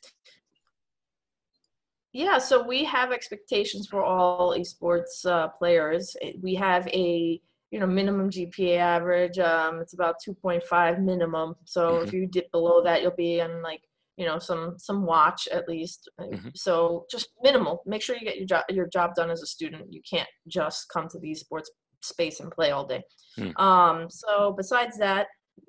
Yeah, 2.14 2.38
so 2.38 2.62
we 2.62 2.84
have 2.84 3.12
expectations 3.12 3.88
for 3.88 4.04
all 4.04 4.56
esports 4.56 5.26
uh, 5.26 5.48
players. 5.48 6.16
We 6.42 6.54
have 6.56 6.88
a 6.90 7.42
you 7.74 7.80
know 7.80 7.88
minimum 7.88 8.30
GPA 8.30 8.77
average. 8.77 9.39
Um, 9.39 9.80
it's 9.82 9.96
about 9.96 10.18
2.5 10.25 11.03
minimum. 11.03 11.56
So 11.65 11.94
mm-hmm. 11.94 12.08
if 12.08 12.13
you 12.13 12.27
dip 12.27 12.51
below 12.51 12.84
that, 12.84 13.01
you'll 13.01 13.15
be 13.18 13.39
in 13.39 13.63
like 13.63 13.82
you 14.15 14.27
know 14.27 14.38
some 14.38 14.75
some 14.77 15.08
watch 15.08 15.48
at 15.51 15.68
least. 15.68 16.08
Mm-hmm. 16.22 16.50
So 16.53 17.06
just 17.10 17.30
minimal. 17.42 17.82
Make 17.88 18.03
sure 18.03 18.15
you 18.15 18.22
get 18.22 18.38
your 18.38 18.46
job 18.46 18.63
your 18.70 18.88
job 18.88 19.15
done 19.15 19.32
as 19.32 19.42
a 19.42 19.48
student. 19.48 19.92
You 19.92 20.01
can't 20.08 20.30
just 20.48 20.86
come 20.94 21.08
to 21.10 21.20
the 21.20 21.34
sports 21.34 21.72
space 22.03 22.39
and 22.42 22.51
play 22.51 22.70
all 22.70 22.86
day. 22.86 23.01
Mm. 23.39 23.60
Um, 23.60 24.08
so 24.08 24.53
besides 24.56 25.00
that, 25.00 25.25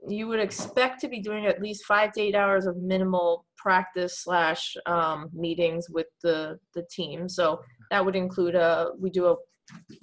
you 0.07 0.29
would 0.29 0.41
expect 0.41 1.01
to 1.01 1.09
be 1.09 1.21
doing 1.21 1.47
at 1.47 1.63
least 1.63 1.87
five 1.87 2.13
to 2.13 2.21
eight 2.21 2.35
hours 2.35 2.67
of 2.67 2.77
minimal 2.77 3.47
practice 3.57 4.19
slash 4.23 4.77
um, 4.85 5.31
meetings 5.33 5.87
with 5.89 6.09
the 6.23 6.59
the 6.75 6.85
team. 6.91 7.31
So 7.31 7.63
that 7.91 8.05
would 8.05 8.15
include 8.15 8.57
a 8.57 8.91
we 9.01 9.09
do 9.09 9.29
a 9.29 9.37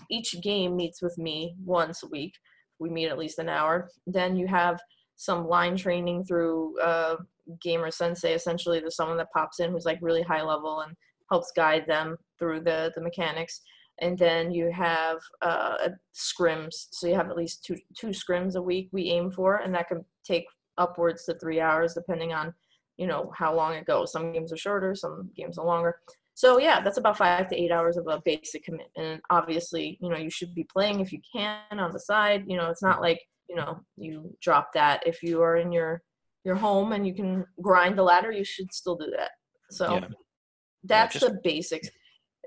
each 0.10 0.36
game 0.42 0.76
meets 0.76 1.02
with 1.02 1.18
me 1.18 1.56
once 1.64 2.04
a 2.04 2.08
week. 2.08 2.36
We 2.80 2.90
meet 2.90 3.10
at 3.10 3.18
least 3.18 3.40
an 3.40 3.50
hour. 3.50 3.90
Then 4.08 4.36
you 4.36 4.48
have 4.48 4.80
some 5.16 5.48
line 5.48 5.78
training 5.78 6.26
through 6.26 6.80
uh, 6.80 7.18
Gamer 7.62 7.92
Sensei. 7.92 8.34
Essentially, 8.34 8.80
there's 8.80 8.96
someone 8.96 9.18
that 9.18 9.32
pops 9.34 9.60
in 9.60 9.72
who's 9.72 9.86
like 9.86 10.00
really 10.02 10.24
high 10.24 10.42
level 10.42 10.82
and 10.82 10.96
helps 11.30 11.52
guide 11.56 11.86
them 11.88 12.18
through 12.40 12.62
the 12.62 12.92
the 12.96 13.02
mechanics. 13.02 13.62
And 14.00 14.18
then 14.18 14.52
you 14.52 14.72
have 14.72 15.20
uh, 15.44 15.90
scrims. 16.16 16.88
So 16.92 17.08
you 17.08 17.16
have 17.16 17.30
at 17.30 17.38
least 17.38 17.64
two 17.64 17.78
two 17.96 18.08
scrims 18.08 18.56
a 18.56 18.62
week. 18.62 18.90
We 18.92 19.10
aim 19.10 19.32
for, 19.32 19.58
and 19.58 19.74
that 19.76 19.88
can 19.88 20.04
take 20.26 20.46
upwards 20.78 21.26
to 21.26 21.36
three 21.36 21.60
hours 21.60 21.94
depending 21.94 22.34
on 22.34 22.54
you 22.98 23.08
know 23.08 23.32
how 23.36 23.54
long 23.56 23.74
it 23.74 23.86
goes. 23.86 24.12
Some 24.12 24.32
games 24.32 24.52
are 24.52 24.58
shorter, 24.58 24.96
some 24.96 25.30
games 25.36 25.58
are 25.58 25.66
longer. 25.66 25.98
So 26.34 26.60
yeah, 26.60 26.82
that's 26.82 26.98
about 26.98 27.18
five 27.18 27.50
to 27.50 27.56
eight 27.56 27.72
hours 27.72 27.98
of 27.98 28.08
a 28.08 28.22
basic 28.24 28.64
commitment. 28.64 28.92
And 28.96 29.22
obviously, 29.30 29.98
you 30.02 30.10
know, 30.10 30.18
you 30.18 30.30
should 30.30 30.56
be 30.56 30.64
playing 30.64 31.00
if 31.00 31.12
you 31.12 31.20
can 31.34 31.60
on 31.72 31.92
the 31.92 32.00
side. 32.00 32.46
You 32.48 32.58
know, 32.58 32.70
it's 32.70 32.84
not 32.84 33.02
like 33.02 33.22
you 33.50 33.56
know 33.56 33.80
you 33.98 34.36
drop 34.42 34.70
that 34.74 35.06
if 35.06 35.22
you 35.22 35.42
are 35.42 35.58
in 35.58 35.72
your 35.72 36.02
your 36.44 36.56
home 36.56 36.94
and 36.94 37.06
you 37.06 37.14
can 37.14 37.46
grind 37.62 37.98
the 37.98 38.04
ladder. 38.04 38.32
You 38.32 38.44
should 38.44 38.74
still 38.74 38.96
do 38.96 39.12
that. 39.18 39.32
So 39.72 39.94
yeah. 39.94 40.08
that's 40.84 41.16
yeah, 41.16 41.20
just, 41.20 41.34
the 41.34 41.40
basics. 41.44 41.90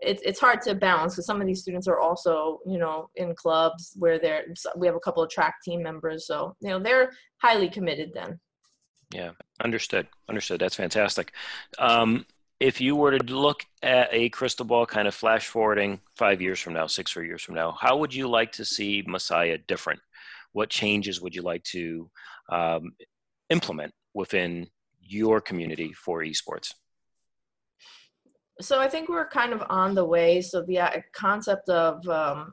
It's 0.03 0.23
it's 0.25 0.41
hard 0.41 0.61
to 0.63 0.75
balance 0.75 1.15
because 1.15 1.27
some 1.27 1.41
of 1.41 1.47
these 1.47 1.63
students 1.63 1.87
are 1.87 2.01
also 2.01 2.59
you 2.67 2.79
know 2.79 3.09
in 3.17 3.35
clubs 3.35 3.93
where 3.97 4.19
they're 4.19 4.45
we 4.77 4.87
have 4.87 4.97
a 4.97 5.01
couple 5.01 5.23
of 5.23 5.31
track 5.31 5.55
team 5.65 5.83
members, 5.83 6.27
so 6.27 6.57
you 6.61 6.71
know 6.71 6.79
they're 6.79 7.13
highly 7.43 7.69
committed 7.69 8.11
then. 8.15 8.41
Yeah, 9.13 9.31
understood. 9.63 10.09
Understood. 10.29 10.61
That's 10.61 10.75
fantastic. 10.75 11.33
Um, 11.79 12.27
if 12.61 12.81
you 12.81 12.97
were 12.97 13.19
to 13.19 13.35
look 13.35 13.65
at 13.83 14.09
a 14.13 14.29
crystal 14.31 14.65
ball 14.65 14.87
kind 14.87 15.09
of 15.09 15.15
flash 15.15 15.49
forwarding 15.49 16.01
five 16.17 16.41
years 16.41 16.61
from 16.61 16.73
now, 16.75 16.87
six 16.87 17.17
or 17.17 17.25
years 17.25 17.43
from 17.43 17.55
now, 17.55 17.73
how 17.73 17.97
would 17.97 18.15
you 18.15 18.29
like 18.29 18.53
to 18.53 18.65
see 18.65 19.03
Messiah 19.07 19.59
different? 19.67 20.01
What 20.53 20.71
changes 20.71 21.21
would 21.21 21.35
you 21.35 21.43
like 21.43 21.65
to 21.65 22.11
um, 22.51 22.93
implement 23.51 23.93
within 24.15 24.69
your 25.01 25.41
community 25.41 25.93
for 25.93 26.23
esports? 26.23 26.73
So 28.61 28.81
I 28.81 28.89
think 28.89 29.09
we're 29.09 29.29
kind 29.29 29.53
of 29.53 29.65
on 29.69 29.95
the 29.95 30.05
way. 30.05 30.41
So 30.41 30.63
the 30.63 30.79
uh, 30.79 31.01
concept 31.13 31.69
of 31.69 32.07
um, 32.09 32.53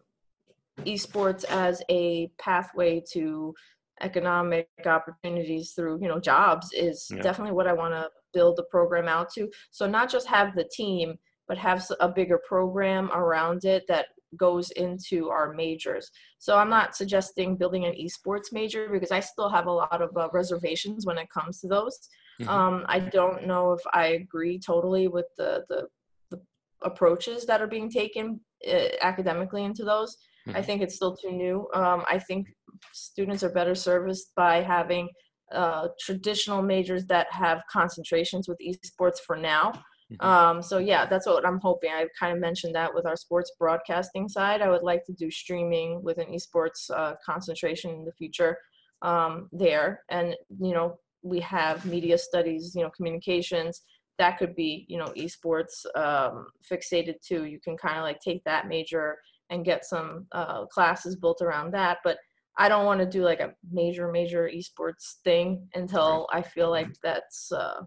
esports 0.80 1.46
as 1.46 1.84
a 1.90 2.32
pathway 2.40 3.04
to 3.12 3.54
economic 4.02 4.68
opportunities 4.84 5.74
through 5.74 6.00
you 6.02 6.08
know 6.08 6.20
jobs 6.20 6.70
is 6.74 7.08
yeah. 7.14 7.22
definitely 7.22 7.54
what 7.54 7.68
I 7.68 7.74
want 7.74 7.94
to 7.94 8.10
build 8.34 8.58
the 8.58 8.64
program 8.64 9.08
out 9.08 9.32
to. 9.34 9.50
So 9.72 9.88
not 9.88 10.10
just 10.10 10.28
have 10.28 10.56
the 10.56 10.70
team, 10.72 11.16
but 11.48 11.58
have 11.58 11.86
a 12.00 12.08
bigger 12.08 12.40
program 12.48 13.12
around 13.12 13.66
it 13.66 13.84
that 13.88 14.08
goes 14.38 14.72
into 14.72 15.30
our 15.30 15.54
majors. 15.54 16.10
So 16.40 16.58
I'm 16.58 16.70
not 16.70 16.96
suggesting 16.96 17.58
building 17.58 17.86
an 17.86 17.94
esports 17.94 18.52
major 18.52 18.90
because 18.90 19.12
I 19.12 19.20
still 19.20 19.50
have 19.50 19.68
a 19.68 19.72
lot 19.72 20.02
of 20.02 20.16
uh, 20.16 20.30
reservations 20.32 21.06
when 21.06 21.18
it 21.18 21.30
comes 21.30 21.60
to 21.60 21.68
those. 21.68 22.00
Mm-hmm. 22.42 22.50
Um, 22.50 22.86
I 22.88 23.00
don't 23.00 23.46
know 23.46 23.74
if 23.74 23.82
I 23.94 24.08
agree 24.08 24.60
totally 24.60 25.08
with 25.08 25.26
the 25.38 25.66
the, 25.70 25.88
the 26.30 26.42
approaches 26.84 27.46
that 27.46 27.62
are 27.62 27.68
being 27.68 27.90
taken 27.90 28.40
uh, 28.68 28.88
academically 29.02 29.64
into 29.64 29.84
those. 29.84 30.16
Mm-hmm. 30.48 30.58
I 30.58 30.62
think 30.62 30.82
it's 30.82 30.96
still 30.96 31.16
too 31.16 31.32
new. 31.32 31.68
Um, 31.74 32.04
I 32.10 32.18
think 32.18 32.48
students 32.94 33.44
are 33.44 33.50
better 33.50 33.76
serviced 33.76 34.34
by 34.36 34.62
having 34.62 35.10
uh, 35.54 35.90
traditional 36.00 36.62
majors 36.62 37.06
that 37.06 37.28
have 37.32 37.62
concentrations 37.72 38.48
with 38.48 38.58
esports 38.60 39.20
for 39.20 39.36
now. 39.36 39.74
Mm-hmm. 40.12 40.26
Um, 40.26 40.62
so 40.62 40.78
yeah, 40.78 41.06
that's 41.06 41.26
what 41.26 41.46
I'm 41.46 41.60
hoping. 41.60 41.92
I 41.92 42.08
kind 42.20 42.34
of 42.34 42.40
mentioned 42.40 42.76
that 42.76 42.94
with 42.94 43.06
our 43.06 43.16
sports 43.16 43.52
broadcasting 43.58 44.28
side. 44.28 44.62
I 44.62 44.70
would 44.70 44.84
like 44.84 45.06
to 45.06 45.14
do 45.14 45.32
streaming 45.32 46.04
with 46.04 46.18
an 46.18 46.28
esports 46.28 46.90
uh, 46.94 47.14
concentration 47.26 47.92
in 47.92 48.06
the 48.06 48.12
future 48.14 48.58
um, 49.02 49.50
there. 49.52 50.04
And 50.10 50.36
you 50.60 50.74
know, 50.74 51.00
we 51.24 51.40
have 51.42 51.86
media 51.86 52.18
studies, 52.18 52.74
you 52.76 52.84
know, 52.84 52.90
communications. 52.90 53.82
That 54.18 54.38
could 54.38 54.56
be, 54.56 54.86
you 54.90 54.98
know, 54.98 55.14
esports 55.18 55.86
um, 55.96 56.48
fixated 56.70 57.16
too. 57.26 57.46
You 57.46 57.60
can 57.64 57.78
kind 57.78 57.98
of 57.98 58.04
like 58.04 58.20
take 58.20 58.44
that 58.44 58.68
major 58.68 59.18
and 59.50 59.66
get 59.66 59.86
some 59.86 60.28
uh, 60.32 60.66
classes 60.68 61.16
built 61.16 61.42
around 61.42 61.74
that. 61.74 62.00
But 62.04 62.18
I 62.58 62.70
don't 62.70 62.86
want 62.86 63.00
to 63.00 63.06
do 63.06 63.24
like 63.24 63.40
a 63.40 63.54
major, 63.72 64.12
major 64.12 64.50
esports 64.54 65.16
thing 65.24 65.68
until 65.74 66.28
I 66.32 66.42
feel 66.42 66.70
like 66.70 66.90
that's 67.02 67.52
uh, 67.52 67.82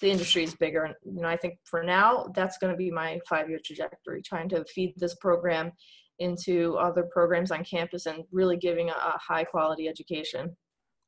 the 0.00 0.10
industry 0.10 0.44
is 0.44 0.54
bigger. 0.54 0.84
And 0.84 0.94
you 1.04 1.22
know, 1.22 1.28
I 1.28 1.36
think 1.36 1.58
for 1.64 1.82
now 1.82 2.26
that's 2.34 2.58
going 2.58 2.72
to 2.72 2.76
be 2.76 2.90
my 2.90 3.20
five-year 3.28 3.60
trajectory, 3.64 4.22
trying 4.22 4.48
to 4.50 4.64
feed 4.64 4.94
this 4.96 5.14
program 5.16 5.72
into 6.18 6.76
other 6.76 7.04
programs 7.04 7.50
on 7.50 7.64
campus 7.64 8.06
and 8.06 8.24
really 8.32 8.56
giving 8.56 8.90
a, 8.90 8.92
a 8.92 9.18
high 9.18 9.44
quality 9.44 9.88
education. 9.88 10.56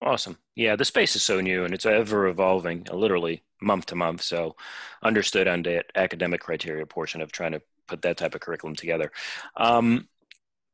Awesome. 0.03 0.39
Yeah, 0.55 0.77
the 0.77 0.85
space 0.85 1.15
is 1.15 1.23
so 1.23 1.41
new 1.41 1.65
and 1.65 1.75
it's 1.75 1.85
ever 1.85 2.29
evolving, 2.29 2.87
literally 2.93 3.43
month 3.61 3.87
to 3.87 3.97
month. 3.97 4.23
So, 4.23 4.57
understood 5.03 5.47
on 5.47 5.63
the 5.63 5.85
academic 5.95 6.41
criteria 6.41 6.87
portion 6.87 7.21
of 7.21 7.33
trying 7.33 7.53
to 7.53 7.63
put 7.87 8.03
that 8.03 8.17
type 8.17 8.35
of 8.35 8.41
curriculum 8.41 8.77
together. 8.77 9.11
Um, 9.57 10.09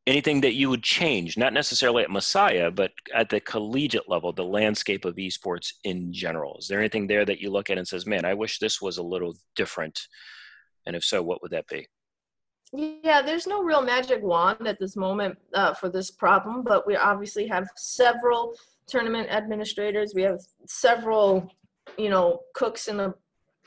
anything 0.06 0.40
that 0.42 0.54
you 0.54 0.70
would 0.70 0.82
change, 0.82 1.36
not 1.36 1.52
necessarily 1.52 2.04
at 2.04 2.10
Messiah, 2.10 2.70
but 2.70 2.92
at 3.14 3.28
the 3.28 3.40
collegiate 3.40 4.08
level, 4.08 4.32
the 4.32 4.44
landscape 4.44 5.04
of 5.04 5.16
esports 5.16 5.72
in 5.84 6.12
general? 6.12 6.56
Is 6.58 6.68
there 6.68 6.78
anything 6.78 7.06
there 7.06 7.24
that 7.24 7.40
you 7.40 7.50
look 7.50 7.70
at 7.70 7.78
and 7.78 7.86
says, 7.86 8.06
man, 8.06 8.24
I 8.24 8.34
wish 8.34 8.58
this 8.58 8.80
was 8.80 8.98
a 8.98 9.02
little 9.02 9.34
different? 9.56 10.00
And 10.86 10.94
if 10.94 11.04
so, 11.04 11.22
what 11.22 11.42
would 11.42 11.50
that 11.50 11.66
be? 11.66 11.88
Yeah, 12.72 13.22
there's 13.22 13.46
no 13.46 13.62
real 13.62 13.82
magic 13.82 14.22
wand 14.22 14.66
at 14.66 14.78
this 14.78 14.96
moment 14.96 15.38
uh, 15.54 15.74
for 15.74 15.88
this 15.88 16.10
problem, 16.10 16.62
but 16.62 16.86
we 16.86 16.96
obviously 16.96 17.46
have 17.46 17.68
several 17.76 18.54
tournament 18.86 19.28
administrators. 19.30 20.12
We 20.14 20.22
have 20.22 20.40
several, 20.66 21.52
you 21.96 22.10
know, 22.10 22.40
cooks 22.54 22.88
in 22.88 22.96
the 22.96 23.14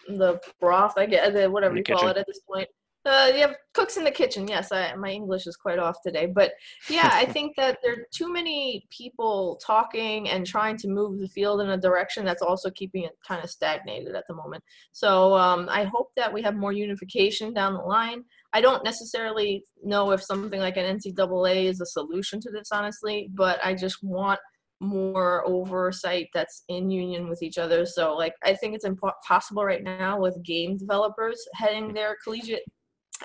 the 0.07 0.39
broth, 0.59 0.97
I 0.97 1.05
guess, 1.05 1.31
whatever 1.49 1.75
you 1.75 1.83
kitchen. 1.83 1.99
call 1.99 2.09
it 2.09 2.17
at 2.17 2.25
this 2.25 2.39
point. 2.39 2.67
Uh, 3.05 3.31
you 3.33 3.41
have 3.41 3.55
cooks 3.73 3.95
in 3.95 4.03
the 4.03 4.11
kitchen. 4.11 4.47
Yes, 4.47 4.71
I, 4.71 4.93
my 4.95 5.09
English 5.09 5.47
is 5.47 5.55
quite 5.55 5.79
off 5.79 5.97
today, 6.05 6.25
but 6.25 6.51
yeah, 6.89 7.09
I 7.13 7.25
think 7.33 7.55
that 7.55 7.77
there 7.81 7.93
are 7.93 8.05
too 8.11 8.31
many 8.31 8.85
people 8.89 9.59
talking 9.65 10.29
and 10.29 10.45
trying 10.45 10.77
to 10.77 10.89
move 10.89 11.19
the 11.19 11.27
field 11.29 11.61
in 11.61 11.69
a 11.69 11.77
direction 11.77 12.25
that's 12.25 12.41
also 12.41 12.69
keeping 12.69 13.03
it 13.03 13.13
kind 13.25 13.43
of 13.43 13.49
stagnated 13.49 14.15
at 14.15 14.25
the 14.27 14.35
moment. 14.35 14.63
So 14.91 15.35
um, 15.37 15.67
I 15.69 15.85
hope 15.85 16.11
that 16.17 16.33
we 16.33 16.41
have 16.41 16.55
more 16.55 16.73
unification 16.73 17.53
down 17.53 17.73
the 17.73 17.79
line. 17.79 18.23
I 18.51 18.61
don't 18.61 18.83
necessarily 18.83 19.63
know 19.83 20.11
if 20.11 20.21
something 20.21 20.59
like 20.59 20.75
an 20.75 20.97
NCAA 20.97 21.65
is 21.65 21.79
a 21.79 21.85
solution 21.85 22.41
to 22.41 22.51
this, 22.51 22.69
honestly, 22.71 23.29
but 23.33 23.59
I 23.63 23.75
just 23.75 24.03
want 24.03 24.39
more 24.81 25.45
oversight 25.45 26.27
that's 26.33 26.63
in 26.69 26.89
union 26.89 27.27
with 27.27 27.43
each 27.43 27.57
other. 27.57 27.85
So, 27.85 28.15
like, 28.15 28.33
I 28.43 28.53
think 28.53 28.75
it's 28.75 28.85
impossible 28.85 29.63
right 29.63 29.83
now 29.83 30.19
with 30.19 30.41
game 30.43 30.77
developers 30.77 31.39
heading 31.53 31.93
their 31.93 32.15
collegiate 32.23 32.63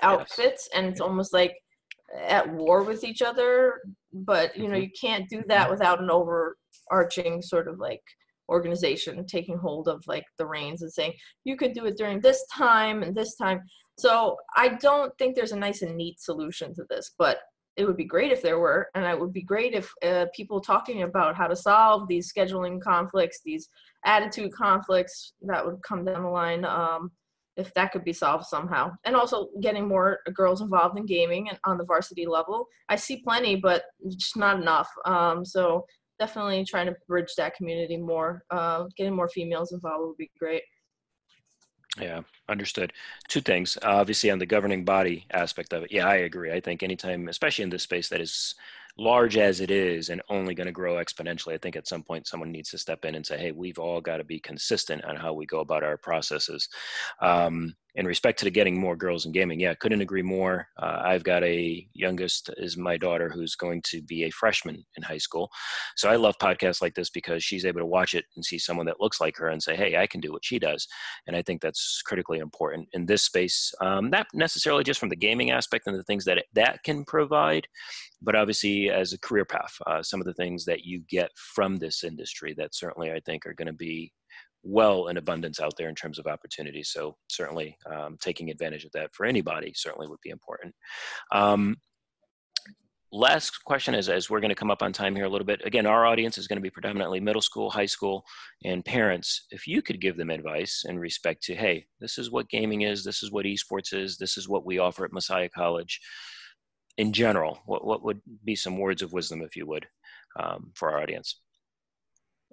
outfits, 0.01 0.69
yes. 0.69 0.69
and 0.73 0.87
it's 0.87 1.01
almost 1.01 1.33
like 1.33 1.55
at 2.27 2.51
war 2.53 2.83
with 2.83 3.03
each 3.03 3.21
other. 3.21 3.81
But 4.13 4.55
you 4.55 4.67
know, 4.67 4.75
mm-hmm. 4.75 4.83
you 4.83 4.89
can't 4.99 5.29
do 5.29 5.43
that 5.47 5.69
without 5.69 6.01
an 6.01 6.09
overarching 6.09 7.41
sort 7.41 7.67
of 7.67 7.79
like 7.79 8.01
organization 8.49 9.25
taking 9.25 9.57
hold 9.57 9.87
of 9.87 10.03
like 10.07 10.25
the 10.37 10.45
reins 10.45 10.81
and 10.81 10.93
saying 10.93 11.13
you 11.45 11.57
could 11.57 11.73
do 11.73 11.85
it 11.85 11.97
during 11.97 12.21
this 12.21 12.45
time 12.53 13.03
and 13.03 13.15
this 13.15 13.35
time. 13.35 13.61
So 13.97 14.37
I 14.55 14.69
don't 14.69 15.11
think 15.17 15.35
there's 15.35 15.53
a 15.53 15.59
nice 15.59 15.81
and 15.81 15.95
neat 15.95 16.19
solution 16.19 16.73
to 16.75 16.83
this, 16.89 17.11
but 17.17 17.39
it 17.77 17.85
would 17.85 17.97
be 17.97 18.05
great 18.05 18.31
if 18.31 18.41
there 18.41 18.59
were, 18.59 18.87
and 18.95 19.05
it 19.05 19.19
would 19.19 19.33
be 19.33 19.41
great 19.41 19.73
if 19.73 19.91
uh, 20.03 20.27
people 20.33 20.61
talking 20.61 21.03
about 21.03 21.35
how 21.35 21.47
to 21.47 21.55
solve 21.55 22.07
these 22.07 22.31
scheduling 22.31 22.81
conflicts, 22.81 23.41
these 23.43 23.67
attitude 24.05 24.53
conflicts 24.53 25.33
that 25.41 25.65
would 25.65 25.81
come 25.81 26.05
down 26.05 26.23
the 26.23 26.29
line, 26.29 26.63
um, 26.63 27.11
if 27.57 27.73
that 27.73 27.91
could 27.91 28.03
be 28.03 28.13
solved 28.13 28.45
somehow. 28.45 28.91
And 29.05 29.15
also 29.15 29.49
getting 29.61 29.87
more 29.87 30.19
girls 30.33 30.61
involved 30.61 30.97
in 30.97 31.05
gaming 31.05 31.49
and 31.49 31.57
on 31.63 31.77
the 31.77 31.85
varsity 31.85 32.25
level. 32.25 32.67
I 32.89 32.95
see 32.95 33.17
plenty, 33.17 33.55
but 33.55 33.83
just 34.09 34.37
not 34.37 34.59
enough. 34.59 34.89
Um, 35.05 35.45
so 35.45 35.85
definitely 36.19 36.65
trying 36.65 36.87
to 36.87 36.95
bridge 37.07 37.33
that 37.37 37.55
community 37.55 37.97
more. 37.97 38.43
Uh, 38.49 38.85
getting 38.97 39.15
more 39.15 39.29
females 39.29 39.71
involved 39.71 40.07
would 40.07 40.17
be 40.17 40.31
great. 40.39 40.63
Yeah, 41.99 42.21
understood. 42.49 42.91
Two 43.29 43.39
things. 43.41 43.77
Obviously, 43.81 44.29
on 44.29 44.39
the 44.39 44.45
governing 44.45 44.83
body 44.83 45.25
aspect 45.31 45.71
of 45.71 45.83
it, 45.83 45.91
yeah, 45.91 46.07
I 46.07 46.15
agree. 46.15 46.51
I 46.51 46.59
think 46.59 46.83
anytime, 46.83 47.29
especially 47.29 47.63
in 47.63 47.69
this 47.69 47.83
space 47.83 48.09
that 48.09 48.19
is 48.19 48.55
large 48.97 49.37
as 49.37 49.59
it 49.59 49.71
is 49.71 50.09
and 50.09 50.21
only 50.29 50.55
going 50.55 50.67
to 50.67 50.73
grow 50.73 50.95
exponentially, 50.95 51.53
I 51.53 51.57
think 51.57 51.75
at 51.75 51.87
some 51.87 52.03
point 52.03 52.27
someone 52.27 52.51
needs 52.51 52.69
to 52.71 52.77
step 52.77 53.03
in 53.05 53.15
and 53.15 53.25
say, 53.25 53.37
hey, 53.37 53.51
we've 53.51 53.79
all 53.79 54.01
got 54.01 54.17
to 54.17 54.23
be 54.23 54.39
consistent 54.39 55.03
on 55.05 55.15
how 55.15 55.33
we 55.33 55.45
go 55.45 55.59
about 55.59 55.83
our 55.83 55.97
processes. 55.97 56.69
Um, 57.21 57.75
in 57.95 58.05
respect 58.05 58.39
to 58.39 58.45
the 58.45 58.51
getting 58.51 58.79
more 58.79 58.95
girls 58.95 59.25
in 59.25 59.31
gaming, 59.31 59.59
yeah, 59.59 59.73
couldn't 59.73 60.01
agree 60.01 60.21
more. 60.21 60.67
Uh, 60.77 61.01
I've 61.03 61.23
got 61.23 61.43
a 61.43 61.87
youngest 61.93 62.49
is 62.57 62.75
my 62.77 62.97
daughter 62.97 63.29
who's 63.29 63.55
going 63.55 63.81
to 63.83 64.01
be 64.01 64.23
a 64.23 64.31
freshman 64.31 64.85
in 64.97 65.03
high 65.03 65.17
school. 65.17 65.49
So 65.95 66.09
I 66.09 66.17
love 66.17 66.37
podcasts 66.39 66.81
like 66.81 66.93
this 66.93 67.09
because 67.09 67.43
she's 67.43 67.65
able 67.65 67.79
to 67.79 67.85
watch 67.85 68.13
it 68.13 68.25
and 68.35 68.43
see 68.43 68.59
someone 68.59 68.85
that 68.87 68.99
looks 68.99 69.21
like 69.21 69.37
her 69.37 69.47
and 69.47 69.63
say, 69.63 69.75
hey, 69.75 69.95
I 69.97 70.07
can 70.07 70.19
do 70.19 70.31
what 70.33 70.43
she 70.43 70.59
does. 70.59 70.87
And 71.27 71.35
I 71.35 71.41
think 71.41 71.61
that's 71.61 72.01
critically 72.05 72.39
important 72.39 72.89
in 72.93 73.05
this 73.05 73.23
space, 73.23 73.73
um, 73.79 74.09
not 74.09 74.27
necessarily 74.33 74.83
just 74.83 74.99
from 74.99 75.09
the 75.09 75.15
gaming 75.15 75.51
aspect 75.51 75.87
and 75.87 75.97
the 75.97 76.03
things 76.03 76.25
that 76.25 76.39
it, 76.39 76.45
that 76.53 76.83
can 76.83 77.05
provide, 77.05 77.67
but 78.21 78.35
obviously 78.35 78.89
as 78.89 79.13
a 79.13 79.19
career 79.19 79.45
path, 79.45 79.73
uh, 79.87 80.03
some 80.03 80.19
of 80.19 80.25
the 80.25 80.33
things 80.33 80.65
that 80.65 80.83
you 80.83 81.01
get 81.09 81.31
from 81.35 81.77
this 81.77 82.03
industry 82.03 82.53
that 82.57 82.75
certainly 82.75 83.11
I 83.11 83.21
think 83.21 83.45
are 83.45 83.53
going 83.53 83.67
to 83.67 83.73
be 83.73 84.11
well 84.65 85.07
in 85.07 85.17
abundance 85.17 85.59
out 85.59 85.73
there 85.77 85.89
in 85.89 85.95
terms 85.95 86.19
of 86.19 86.27
opportunities. 86.27 86.89
So 86.89 87.15
certainly 87.29 87.77
um, 87.89 88.17
taking 88.19 88.49
advantage 88.49 88.83
of 88.83 88.91
that 88.93 89.13
for 89.13 89.25
anybody 89.25 89.71
certainly 89.75 90.07
would 90.07 90.19
be 90.23 90.31
important. 90.31 90.73
Um, 91.31 91.77
last 93.11 93.63
question 93.63 93.93
is 93.93 94.09
as 94.09 94.29
we're 94.29 94.41
going 94.41 94.49
to 94.49 94.55
come 94.55 94.71
up 94.71 94.81
on 94.81 94.91
time 94.91 95.15
here 95.15 95.25
a 95.25 95.29
little 95.29 95.45
bit 95.45 95.61
again 95.63 95.85
our 95.85 96.05
audience 96.05 96.37
is 96.37 96.47
going 96.47 96.57
to 96.57 96.61
be 96.61 96.69
predominantly 96.69 97.19
middle 97.19 97.41
school 97.41 97.69
high 97.69 97.85
school 97.85 98.25
and 98.65 98.83
parents 98.83 99.45
if 99.51 99.67
you 99.67 99.81
could 99.81 100.01
give 100.01 100.17
them 100.17 100.29
advice 100.29 100.83
in 100.89 100.99
respect 100.99 101.41
to 101.41 101.55
hey 101.55 101.85
this 102.01 102.17
is 102.17 102.29
what 102.29 102.49
gaming 102.49 102.81
is 102.81 103.05
this 103.05 103.23
is 103.23 103.31
what 103.31 103.45
esports 103.45 103.93
is 103.93 104.17
this 104.17 104.37
is 104.37 104.49
what 104.49 104.65
we 104.65 104.79
offer 104.79 105.05
at 105.05 105.13
messiah 105.13 105.47
college 105.47 106.01
in 106.97 107.13
general 107.13 107.59
what, 107.65 107.85
what 107.85 108.03
would 108.03 108.19
be 108.43 108.55
some 108.55 108.77
words 108.77 109.01
of 109.01 109.13
wisdom 109.13 109.41
if 109.41 109.55
you 109.55 109.65
would 109.65 109.87
um, 110.37 110.71
for 110.73 110.91
our 110.91 111.01
audience 111.01 111.39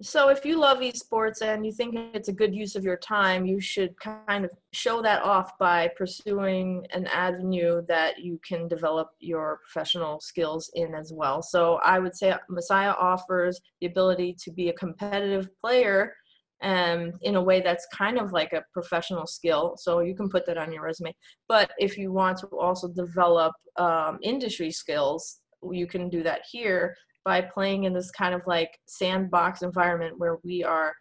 so 0.03 0.29
if 0.31 0.45
you 0.45 0.59
love 0.59 0.79
esports 0.79 1.43
and 1.43 1.65
you 1.65 1.73
think 1.73 1.95
it's 2.13 2.29
a 2.29 2.33
good 2.33 2.55
use 2.55 2.75
of 2.75 2.83
your 2.83 2.97
time, 2.97 3.47
you 3.47 3.61
should 3.61 3.95
kind 4.01 4.45
of 4.45 4.51
show 4.73 5.01
that 5.01 5.23
off 5.23 5.57
by 5.59 5.89
pursuing 5.97 6.85
an 6.93 7.07
avenue 7.07 7.83
that 7.87 8.19
you 8.19 8.41
can 8.47 8.67
develop 8.67 9.11
your 9.21 9.61
professional 9.63 10.21
skills 10.21 10.71
in 10.75 10.95
as 10.95 11.13
well. 11.13 11.41
So 11.41 11.77
I 11.85 12.01
would 12.01 12.17
say 12.17 12.35
Messiah 12.49 12.95
offers 12.99 13.61
the 13.81 13.87
ability 13.87 14.37
to 14.43 14.51
be 14.51 14.71
a 14.71 14.73
competitive 14.73 15.49
player 15.61 16.15
um, 16.63 17.13
in 17.23 17.37
a 17.37 17.43
way 17.43 17.61
that's 17.61 17.87
kind 17.93 18.19
of 18.19 18.33
like 18.33 18.53
a 18.53 18.65
professional 18.73 19.27
skill. 19.27 19.77
So 19.77 20.01
you 20.01 20.17
can 20.17 20.29
put 20.29 20.47
that 20.47 20.59
on 20.59 20.73
your 20.73 20.83
resume. 20.83 21.15
But 21.49 21.71
if 21.79 21.97
you 21.97 22.13
want 22.13 22.39
to 22.39 22.47
also 22.59 22.89
develop 22.89 23.53
um, 23.77 24.19
industry 24.23 24.73
skills, 24.73 25.39
you 25.71 25.87
can 25.87 26.09
do 26.09 26.25
that 26.25 26.43
here 26.51 26.97
by 27.25 27.41
playing 27.41 27.85
in 27.85 27.93
this 27.93 28.11
kind 28.11 28.35
of 28.35 28.43
like 28.47 28.79
sandbox 28.87 29.63
environment 29.63 30.19
where 30.19 30.39
we 30.45 30.65
are 30.65 30.93